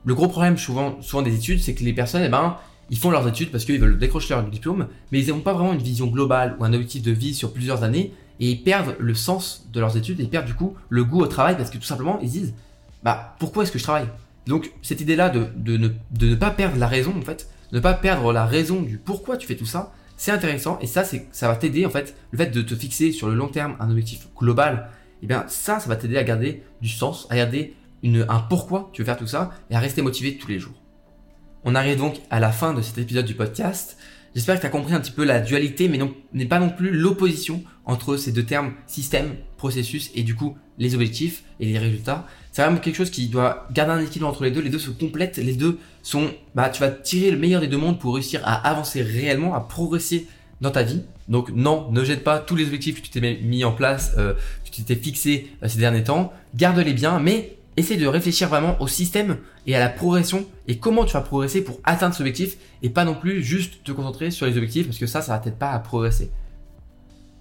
le 0.04 0.14
gros 0.14 0.28
problème 0.28 0.58
souvent, 0.58 1.00
souvent 1.02 1.22
des 1.22 1.34
études, 1.34 1.60
c'est 1.60 1.74
que 1.74 1.84
les 1.84 1.92
personnes, 1.92 2.22
eh 2.24 2.28
ben, 2.28 2.56
ils 2.90 2.98
font 2.98 3.10
leurs 3.10 3.26
études 3.26 3.50
parce 3.50 3.64
qu'ils 3.64 3.80
veulent 3.80 3.98
décrocher 3.98 4.34
leur 4.34 4.42
diplôme, 4.44 4.88
mais 5.10 5.20
ils 5.20 5.28
n'ont 5.28 5.40
pas 5.40 5.54
vraiment 5.54 5.72
une 5.72 5.82
vision 5.82 6.06
globale 6.06 6.56
ou 6.58 6.64
un 6.64 6.72
objectif 6.72 7.02
de 7.02 7.12
vie 7.12 7.34
sur 7.34 7.52
plusieurs 7.52 7.84
années 7.84 8.12
et 8.40 8.50
ils 8.50 8.62
perdent 8.62 8.96
le 8.98 9.14
sens 9.14 9.66
de 9.72 9.80
leurs 9.80 9.96
études 9.96 10.20
et 10.20 10.24
ils 10.24 10.28
perdent 10.28 10.46
du 10.46 10.54
coup 10.54 10.74
le 10.88 11.04
goût 11.04 11.20
au 11.20 11.26
travail 11.26 11.56
parce 11.56 11.70
que 11.70 11.78
tout 11.78 11.84
simplement 11.84 12.18
ils 12.20 12.30
disent 12.30 12.54
bah 13.02 13.36
pourquoi 13.38 13.62
est-ce 13.62 13.72
que 13.72 13.78
je 13.78 13.84
travaille? 13.84 14.08
Donc 14.46 14.72
cette 14.82 15.00
idée 15.00 15.16
là 15.16 15.30
de, 15.30 15.46
de, 15.56 15.76
ne, 15.76 15.88
de 16.10 16.28
ne 16.28 16.34
pas 16.34 16.50
perdre 16.50 16.76
la 16.78 16.88
raison 16.88 17.14
en 17.16 17.22
fait, 17.22 17.48
ne 17.72 17.80
pas 17.80 17.94
perdre 17.94 18.32
la 18.32 18.44
raison 18.44 18.82
du 18.82 18.98
pourquoi 18.98 19.36
tu 19.36 19.46
fais 19.46 19.56
tout 19.56 19.66
ça, 19.66 19.92
c'est 20.16 20.32
intéressant 20.32 20.78
et 20.80 20.86
ça 20.86 21.04
ça 21.04 21.48
va 21.48 21.56
t'aider 21.56 21.86
en 21.86 21.90
fait 21.90 22.16
le 22.30 22.38
fait 22.38 22.50
de 22.50 22.62
te 22.62 22.74
fixer 22.74 23.12
sur 23.12 23.28
le 23.28 23.34
long 23.34 23.48
terme 23.48 23.76
un 23.80 23.90
objectif 23.90 24.28
global, 24.36 24.88
et 25.22 25.24
eh 25.24 25.26
bien 25.28 25.44
ça 25.48 25.78
ça 25.78 25.88
va 25.88 25.96
t'aider 25.96 26.18
à 26.18 26.24
garder 26.24 26.62
du 26.80 26.88
sens, 26.88 27.26
à 27.30 27.36
garder 27.36 27.74
un 28.04 28.40
pourquoi 28.40 28.90
tu 28.92 29.02
veux 29.02 29.06
faire 29.06 29.16
tout 29.16 29.26
ça 29.26 29.52
et 29.70 29.74
à 29.74 29.80
rester 29.80 30.02
motivé 30.02 30.36
tous 30.36 30.48
les 30.48 30.58
jours. 30.58 30.74
On 31.64 31.74
arrive 31.74 31.98
donc 31.98 32.20
à 32.30 32.40
la 32.40 32.50
fin 32.50 32.74
de 32.74 32.82
cet 32.82 32.98
épisode 32.98 33.24
du 33.24 33.34
podcast. 33.34 33.96
J'espère 34.34 34.56
que 34.56 34.60
tu 34.62 34.66
as 34.66 34.70
compris 34.70 34.94
un 34.94 35.00
petit 35.00 35.12
peu 35.12 35.24
la 35.24 35.40
dualité, 35.40 35.88
mais 35.88 35.98
n'est 36.32 36.46
pas 36.46 36.58
non 36.58 36.70
plus 36.70 36.90
l'opposition 36.90 37.62
entre 37.84 38.16
ces 38.16 38.32
deux 38.32 38.44
termes, 38.44 38.72
système, 38.86 39.36
processus, 39.56 40.10
et 40.14 40.22
du 40.22 40.34
coup 40.34 40.56
les 40.78 40.94
objectifs 40.94 41.44
et 41.60 41.66
les 41.66 41.78
résultats. 41.78 42.26
C'est 42.50 42.62
vraiment 42.62 42.78
quelque 42.78 42.96
chose 42.96 43.10
qui 43.10 43.28
doit 43.28 43.68
garder 43.72 43.92
un 43.92 44.00
équilibre 44.00 44.28
entre 44.28 44.44
les 44.44 44.50
deux. 44.50 44.60
Les 44.60 44.70
deux 44.70 44.78
se 44.78 44.90
complètent, 44.90 45.36
les 45.36 45.54
deux 45.54 45.78
sont, 46.02 46.30
bah, 46.54 46.70
tu 46.70 46.80
vas 46.80 46.90
tirer 46.90 47.30
le 47.30 47.38
meilleur 47.38 47.60
des 47.60 47.68
deux 47.68 47.76
mondes 47.76 47.98
pour 47.98 48.14
réussir 48.14 48.40
à 48.44 48.54
avancer 48.68 49.02
réellement, 49.02 49.54
à 49.54 49.60
progresser 49.60 50.26
dans 50.60 50.70
ta 50.70 50.82
vie. 50.82 51.02
Donc 51.28 51.50
non, 51.50 51.90
ne 51.90 52.02
jette 52.04 52.24
pas 52.24 52.38
tous 52.38 52.56
les 52.56 52.64
objectifs 52.64 53.00
que 53.00 53.06
tu 53.06 53.10
t'es 53.10 53.38
mis 53.42 53.64
en 53.64 53.72
place, 53.72 54.12
euh, 54.18 54.34
que 54.64 54.70
tu 54.70 54.82
t'es 54.82 54.96
fixé 54.96 55.50
euh, 55.62 55.68
ces 55.68 55.78
derniers 55.78 56.04
temps. 56.04 56.32
Garde-les 56.54 56.94
bien, 56.94 57.18
mais 57.20 57.56
essaye 57.76 57.96
de 57.96 58.06
réfléchir 58.06 58.48
vraiment 58.48 58.76
au 58.80 58.88
système 58.88 59.38
et 59.66 59.74
à 59.74 59.80
la 59.80 59.88
progression 59.88 60.46
et 60.68 60.78
comment 60.78 61.04
tu 61.04 61.14
vas 61.14 61.20
progresser 61.20 61.62
pour 61.62 61.80
atteindre 61.84 62.14
cet 62.14 62.20
objectif 62.20 62.56
et 62.82 62.90
pas 62.90 63.04
non 63.04 63.14
plus 63.14 63.42
juste 63.42 63.82
te 63.84 63.92
concentrer 63.92 64.30
sur 64.30 64.46
les 64.46 64.56
objectifs 64.56 64.86
parce 64.86 64.98
que 64.98 65.06
ça, 65.06 65.22
ça 65.22 65.32
va 65.32 65.38
peut-être 65.38 65.58
pas 65.58 65.70
à 65.70 65.78
progresser. 65.78 66.30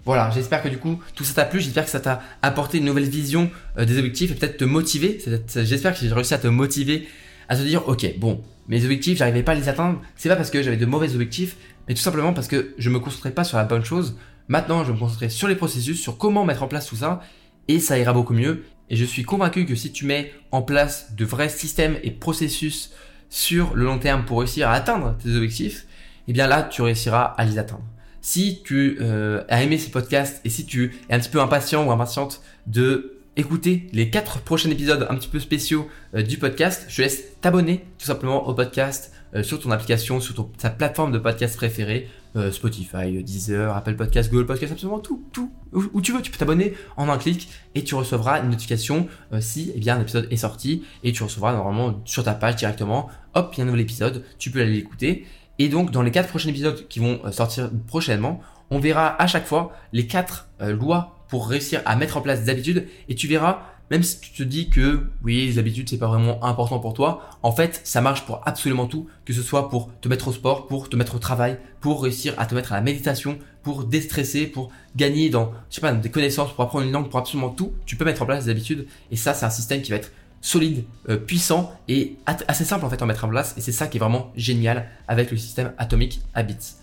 Voilà, 0.04 0.32
j'espère 0.32 0.64
que 0.64 0.70
du 0.70 0.78
coup 0.78 1.00
tout 1.16 1.24
ça 1.24 1.34
t'a 1.34 1.46
plu, 1.46 1.60
j'espère 1.60 1.86
que 1.86 1.92
ça 1.92 2.00
t'a 2.00 2.22
apporté 2.42 2.80
une 2.80 2.86
nouvelle 2.86 3.10
vision 3.10 3.52
euh, 3.78 3.86
des 3.86 3.98
objectifs 3.98 4.32
et 4.32 4.36
peut-être 4.36 4.58
te 4.58 4.66
motiver. 4.66 5.20
J'espère 5.56 5.94
que 5.94 6.00
j'ai 6.00 6.12
réussi 6.12 6.34
à 6.34 6.40
te 6.40 6.48
motiver 6.48 7.08
à 7.50 7.58
te 7.58 7.64
dire 7.64 7.88
ok 7.88 8.18
bon 8.18 8.42
mes 8.70 8.84
objectifs 8.84 9.18
j'arrivais 9.18 9.44
pas 9.44 9.52
à 9.52 9.56
les 9.56 9.68
atteindre, 9.68 10.02
c'est 10.16 10.30
pas 10.30 10.38
parce 10.38 10.50
que 10.50 10.64
j'avais 10.64 10.78
de 10.78 10.86
mauvais 10.86 11.14
objectifs, 11.14 11.58
mais 11.88 11.94
tout 11.94 12.02
simplement 12.02 12.34
parce 12.34 12.48
que 12.48 12.74
je 12.78 12.90
me 12.90 13.00
concentrais 13.00 13.32
pas 13.32 13.44
sur 13.44 13.58
la 13.58 13.66
bonne 13.66 13.84
chose. 13.84 14.16
Maintenant 14.48 14.84
je 14.84 14.88
vais 14.88 14.94
me 14.94 15.00
concentrer 15.00 15.30
sur 15.30 15.48
les 15.48 15.56
processus, 15.56 16.00
sur 16.00 16.18
comment 16.18 16.46
mettre 16.46 16.64
en 16.64 16.68
place 16.68 16.88
tout 16.88 16.96
ça 16.96 17.22
et 17.68 17.80
ça 17.80 18.00
ira 18.00 18.14
beaucoup 18.14 18.34
mieux. 18.34 18.64
Et 18.92 18.98
je 18.98 19.06
suis 19.06 19.24
convaincu 19.24 19.66
que 19.66 19.74
si 19.74 19.94
tu 19.94 20.06
mets 20.06 20.34
en 20.52 20.62
place 20.62 21.16
de 21.16 21.24
vrais 21.24 21.48
systèmes 21.48 21.96
et 22.04 22.12
processus 22.12 22.92
sur 23.30 23.74
le 23.74 23.86
long 23.86 24.00
terme 24.00 24.26
pour 24.26 24.40
réussir 24.40 24.70
à 24.70 24.74
atteindre 24.74 25.18
tes 25.18 25.34
objectifs, 25.34 25.88
eh 26.28 26.34
bien 26.34 26.46
là, 26.46 26.62
tu 26.62 26.82
réussiras 26.82 27.24
à 27.38 27.46
les 27.46 27.58
atteindre. 27.58 27.86
Si 28.20 28.62
tu 28.66 28.98
euh, 29.00 29.46
as 29.48 29.64
aimé 29.64 29.78
ce 29.78 29.90
podcast 29.90 30.42
et 30.44 30.50
si 30.50 30.66
tu 30.66 30.94
es 31.10 31.14
un 31.14 31.20
petit 31.20 31.30
peu 31.30 31.40
impatient 31.40 31.88
ou 31.88 31.92
impatiente 31.92 32.42
de 32.68 33.18
écouter 33.38 33.88
les 33.94 34.10
quatre 34.10 34.40
prochains 34.40 34.70
épisodes 34.70 35.08
un 35.10 35.16
petit 35.16 35.30
peu 35.30 35.40
spéciaux 35.40 35.88
euh, 36.14 36.22
du 36.22 36.38
podcast, 36.38 36.86
je 36.90 36.98
te 36.98 37.02
laisse 37.02 37.24
t'abonner 37.40 37.86
tout 37.98 38.06
simplement 38.06 38.46
au 38.46 38.54
podcast 38.54 39.14
sur 39.44 39.60
ton 39.60 39.72
application, 39.72 40.20
sur 40.20 40.36
ton, 40.36 40.44
ta 40.44 40.70
plateforme 40.70 41.12
de 41.12 41.18
podcast 41.18 41.56
préférée, 41.56 42.08
euh, 42.36 42.52
Spotify, 42.52 43.24
Deezer, 43.24 43.76
Apple 43.76 43.96
Podcast, 43.96 44.32
Google 44.32 44.46
Podcast, 44.46 44.72
absolument 44.72 45.00
tout, 45.00 45.24
tout, 45.34 45.52
où, 45.74 46.02
tu 46.02 46.12
veux, 46.14 46.22
tu 46.22 46.32
peux 46.32 46.38
t'abonner 46.38 46.74
en 46.98 47.10
un 47.10 47.18
clic 47.18 47.50
et 47.76 47.84
tu 47.84 47.96
recevras 47.96 48.42
une 48.42 48.50
notification 48.50 49.08
si 49.40 49.72
eh 49.76 49.80
bien, 49.80 49.98
un 49.98 50.02
épisode 50.02 50.28
est 50.32 50.38
sorti 50.38 50.84
et 51.04 51.12
tu 51.12 51.24
recevras 51.24 51.54
normalement 51.54 52.02
sur 52.06 52.24
ta 52.24 52.34
page 52.34 52.58
directement, 52.58 53.10
hop, 53.34 53.54
il 53.54 53.58
y 53.58 53.62
a 53.62 53.64
un 53.64 53.66
nouvel 53.68 53.82
épisode, 53.82 54.24
tu 54.38 54.52
peux 54.52 54.62
aller 54.62 54.74
l'écouter. 54.74 55.26
Et 55.60 55.70
donc 55.70 55.92
dans 55.92 56.02
les 56.02 56.12
quatre 56.12 56.30
prochains 56.30 56.50
épisodes 56.50 56.88
qui 56.88 57.00
vont 57.00 57.20
sortir 57.32 57.70
prochainement, 57.88 58.42
on 58.70 58.80
verra 58.80 59.22
à 59.22 59.28
chaque 59.28 59.46
fois 59.46 59.74
les 59.92 60.08
quatre 60.08 60.50
lois 60.60 61.26
pour 61.28 61.48
réussir 61.48 61.82
à 61.86 61.96
mettre 61.96 62.18
en 62.18 62.22
place 62.22 62.44
des 62.44 62.50
habitudes 62.50 62.88
et 63.08 63.16
tu 63.16 63.28
verras 63.28 63.64
même 63.92 64.04
si 64.04 64.22
tu 64.22 64.32
te 64.32 64.44
dis 64.44 64.70
que 64.70 65.02
oui, 65.22 65.46
les 65.46 65.60
habitudes 65.60 65.90
c'est 65.90 65.98
pas 65.98 66.08
vraiment 66.08 66.42
important 66.46 66.80
pour 66.80 66.94
toi, 66.94 67.30
en 67.44 67.52
fait, 67.52 67.82
ça 67.84 68.00
marche 68.00 68.26
pour 68.26 68.42
absolument 68.46 68.88
tout, 68.88 69.10
que 69.26 69.34
ce 69.34 69.42
soit 69.42 69.70
pour 69.70 69.92
te 70.00 70.08
mettre 70.08 70.30
au 70.30 70.32
sport, 70.32 70.68
pour 70.68 70.88
te 70.88 70.96
mettre 70.96 71.16
au 71.16 71.20
travail, 71.20 71.60
pour 71.82 72.02
réussir 72.02 72.34
à 72.38 72.46
te 72.46 72.56
mettre 72.56 72.72
à 72.72 72.78
la 72.78 72.82
méditation, 72.82 73.38
pour 73.64 73.84
déstresser, 73.84 74.48
pour 74.48 74.72
gagner 74.96 75.30
dans 75.30 75.52
je 75.70 75.76
sais 75.76 75.82
pas, 75.82 75.92
des 75.92 76.10
connaissances, 76.10 76.54
pour 76.54 76.64
apprendre 76.64 76.86
une 76.86 76.94
langue, 76.94 77.10
pour 77.10 77.20
absolument 77.20 77.50
tout, 77.50 77.74
tu 77.86 77.98
peux 77.98 78.06
mettre 78.06 78.22
en 78.22 78.26
place 78.26 78.46
des 78.46 78.52
habitudes 78.52 78.88
et 79.12 79.18
ça 79.18 79.34
c'est 79.34 79.46
un 79.46 79.50
système 79.50 79.82
qui 79.82 79.92
va 79.92 79.98
être 79.98 80.14
solide, 80.40 80.86
euh, 81.10 81.18
puissant 81.18 81.78
et 81.90 82.16
assez 82.26 82.64
simple 82.64 82.86
en 82.86 82.90
fait 82.90 83.02
à 83.02 83.06
mettre 83.06 83.26
en 83.26 83.30
place 83.30 83.56
et 83.58 83.62
c'est 83.62 83.74
ça 83.74 83.88
qui 83.88 83.98
est 83.98 84.00
vraiment 84.00 84.32
génial 84.38 84.88
avec 85.10 85.32
le 85.32 85.38
système 85.38 85.74
Atomic 85.78 86.22
Habits. 86.34 86.76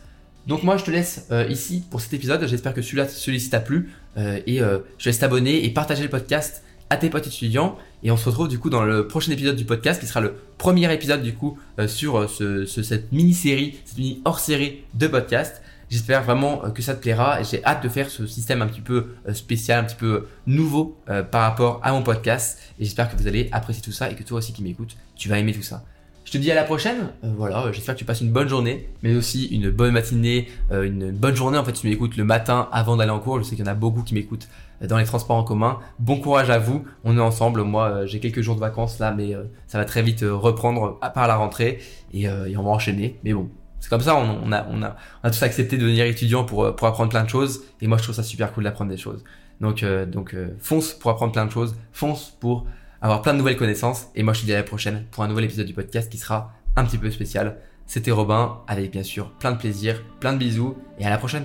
Donc 0.47 0.63
moi 0.63 0.77
je 0.77 0.85
te 0.85 0.91
laisse 0.91 1.27
euh, 1.31 1.47
ici 1.49 1.85
pour 1.91 2.03
cet 2.03 2.13
épisode. 2.13 2.47
J'espère 2.47 2.75
que 2.75 2.83
celui-là, 2.83 3.09
celui-ci 3.09 3.49
t'a 3.49 3.61
plu 3.61 3.91
euh, 4.19 4.41
et 4.47 4.59
je 4.59 4.65
te 5.05 5.05
laisse 5.07 5.19
t'abonner 5.19 5.65
et 5.65 5.71
partager 5.71 6.03
le 6.03 6.11
podcast 6.11 6.63
à 6.91 6.97
tes 6.97 7.11
potes 7.11 7.27
étudiants. 7.27 7.77
Et 8.03 8.11
on 8.11 8.17
se 8.17 8.29
retrouve 8.29 8.49
du 8.49 8.59
coup 8.59 8.71
dans 8.71 8.83
le 8.83 9.07
prochain 9.09 9.33
épisode 9.33 9.57
du 9.57 9.65
podcast 9.65 10.01
qui 10.01 10.07
sera 10.07 10.21
le 10.21 10.35
premier 10.57 10.93
épisode 10.93 11.23
du 11.23 11.35
coup 11.35 11.59
sur 11.87 12.29
ce, 12.31 12.65
cette 12.65 13.13
mini-série, 13.13 13.79
cette 13.85 13.99
mini 13.99 14.23
hors-série 14.25 14.85
de 14.95 15.07
podcast. 15.07 15.63
J'espère 15.91 16.23
vraiment 16.23 16.59
que 16.71 16.83
ça 16.83 16.95
te 16.95 17.01
plaira 17.01 17.43
j'ai 17.43 17.65
hâte 17.65 17.83
de 17.83 17.89
faire 17.89 18.11
ce 18.11 18.27
système 18.27 18.63
un 18.63 18.67
petit 18.67 18.81
peu 18.81 19.09
spécial, 19.33 19.81
un 19.81 19.85
petit 19.85 19.97
peu 19.97 20.27
nouveau 20.47 20.97
par 21.07 21.43
rapport 21.43 21.81
à 21.83 21.93
mon 21.93 22.03
podcast. 22.03 22.59
Et 22.79 22.85
j'espère 22.85 23.11
que 23.11 23.17
vous 23.17 23.27
allez 23.27 23.49
apprécier 23.53 23.83
tout 23.83 23.93
ça 23.93 24.11
et 24.11 24.15
que 24.15 24.23
toi 24.23 24.39
aussi 24.39 24.53
qui 24.53 24.63
m'écoutes, 24.63 24.97
tu 25.17 25.29
vas 25.29 25.39
aimer 25.39 25.53
tout 25.53 25.63
ça. 25.63 25.83
Je 26.29 26.33
te 26.35 26.37
dis 26.37 26.51
à 26.53 26.55
la 26.55 26.65
prochaine. 26.65 27.09
Euh, 27.25 27.33
voilà, 27.39 27.73
j'espère 27.73 27.95
que 27.95 28.01
tu 28.01 28.05
passes 28.05 28.21
une 28.21 28.33
bonne 28.33 28.51
journée, 28.51 28.91
mais 29.03 29.17
aussi 29.17 29.47
une 29.47 29.71
bonne 29.71 29.93
matinée, 29.93 30.47
euh, 30.71 30.83
une 30.83 31.11
bonne 31.11 31.35
journée. 31.35 31.57
En 31.57 31.65
fait, 31.65 31.73
tu 31.73 31.87
m'écoutes 31.87 32.19
le 32.19 32.25
matin 32.25 32.69
avant 32.71 32.99
d'aller 32.99 33.13
en 33.13 33.19
cours. 33.19 33.39
Je 33.39 33.45
sais 33.45 33.57
qu'il 33.57 33.65
y 33.65 33.67
en 33.67 33.73
a 33.73 33.75
beaucoup 33.75 34.03
qui 34.03 34.13
m'écoutent 34.13 34.47
euh, 34.47 34.68
dans 34.83 34.99
les 34.99 35.05
transports 35.05 35.37
en 35.37 35.45
commun. 35.45 35.79
Bon 35.99 36.19
courage 36.21 36.51
à 36.51 36.59
vous. 36.59 36.85
On 37.05 37.17
est 37.17 37.21
ensemble. 37.21 37.63
Moi, 37.63 38.07
j'ai 38.07 38.21
quelques 38.21 38.41
jours 38.41 38.55
de 38.55 38.61
vacances 38.61 38.99
là, 38.99 39.13
mais 39.13 39.35
ça 39.67 39.79
va 39.79 39.85
très 39.85 40.03
vite 40.03 40.23
reprendre 40.23 40.99
à 41.01 41.11
part 41.11 41.27
la 41.27 41.37
rentrée 41.37 41.81
et, 42.13 42.29
on 42.29 42.63
va 42.63 42.71
enchaîner. 42.71 43.19
Mais 43.25 43.33
bon, 43.33 43.49
c'est 43.81 43.91
comme 43.91 44.01
ça. 44.01 44.17
On, 44.17 44.53
a, 44.53 44.67
on, 44.71 44.83
a, 44.83 44.97
on 45.23 45.27
a 45.27 45.31
tous 45.31 45.43
accepté 45.43 45.77
de 45.77 45.83
devenir 45.83 46.07
étudiant 46.07 46.45
pour, 46.45 46.75
pour 46.77 46.87
apprendre 46.87 47.11
plein 47.11 47.25
de 47.25 47.29
choses. 47.29 47.65
Et 47.81 47.87
moi, 47.87 47.99
je 47.99 48.05
trouve 48.05 48.15
ça 48.15 48.23
super 48.23 48.53
cool 48.53 48.65
d'apprendre 48.65 48.91
des 48.91 48.97
choses. 48.97 49.25
Donc, 49.61 49.85
donc 50.07 50.37
fonce 50.61 50.93
pour 50.93 51.11
apprendre 51.11 51.33
plein 51.33 51.47
de 51.47 51.51
choses. 51.51 51.77
Fonce 51.93 52.37
pour 52.39 52.67
avoir 53.01 53.23
plein 53.23 53.33
de 53.33 53.39
nouvelles 53.39 53.57
connaissances. 53.57 54.09
Et 54.15 54.23
moi, 54.23 54.33
je 54.33 54.41
te 54.41 54.47
dis 54.47 54.53
à 54.53 54.57
la 54.57 54.63
prochaine 54.63 55.05
pour 55.11 55.25
un 55.25 55.29
nouvel 55.29 55.45
épisode 55.45 55.67
du 55.67 55.75
podcast 55.75 56.11
qui 56.11 56.19
sera 56.19 56.53
un 56.77 56.85
petit 56.85 56.99
peu 56.99 57.11
spécial. 57.11 57.59
C'était 57.87 58.11
Robin, 58.11 58.59
avec 58.67 58.91
bien 58.91 59.03
sûr 59.03 59.31
plein 59.33 59.53
de 59.53 59.59
plaisir, 59.59 60.03
plein 60.21 60.33
de 60.33 60.39
bisous, 60.39 60.77
et 60.99 61.07
à 61.07 61.11
la 61.11 61.19
prochaine 61.19 61.45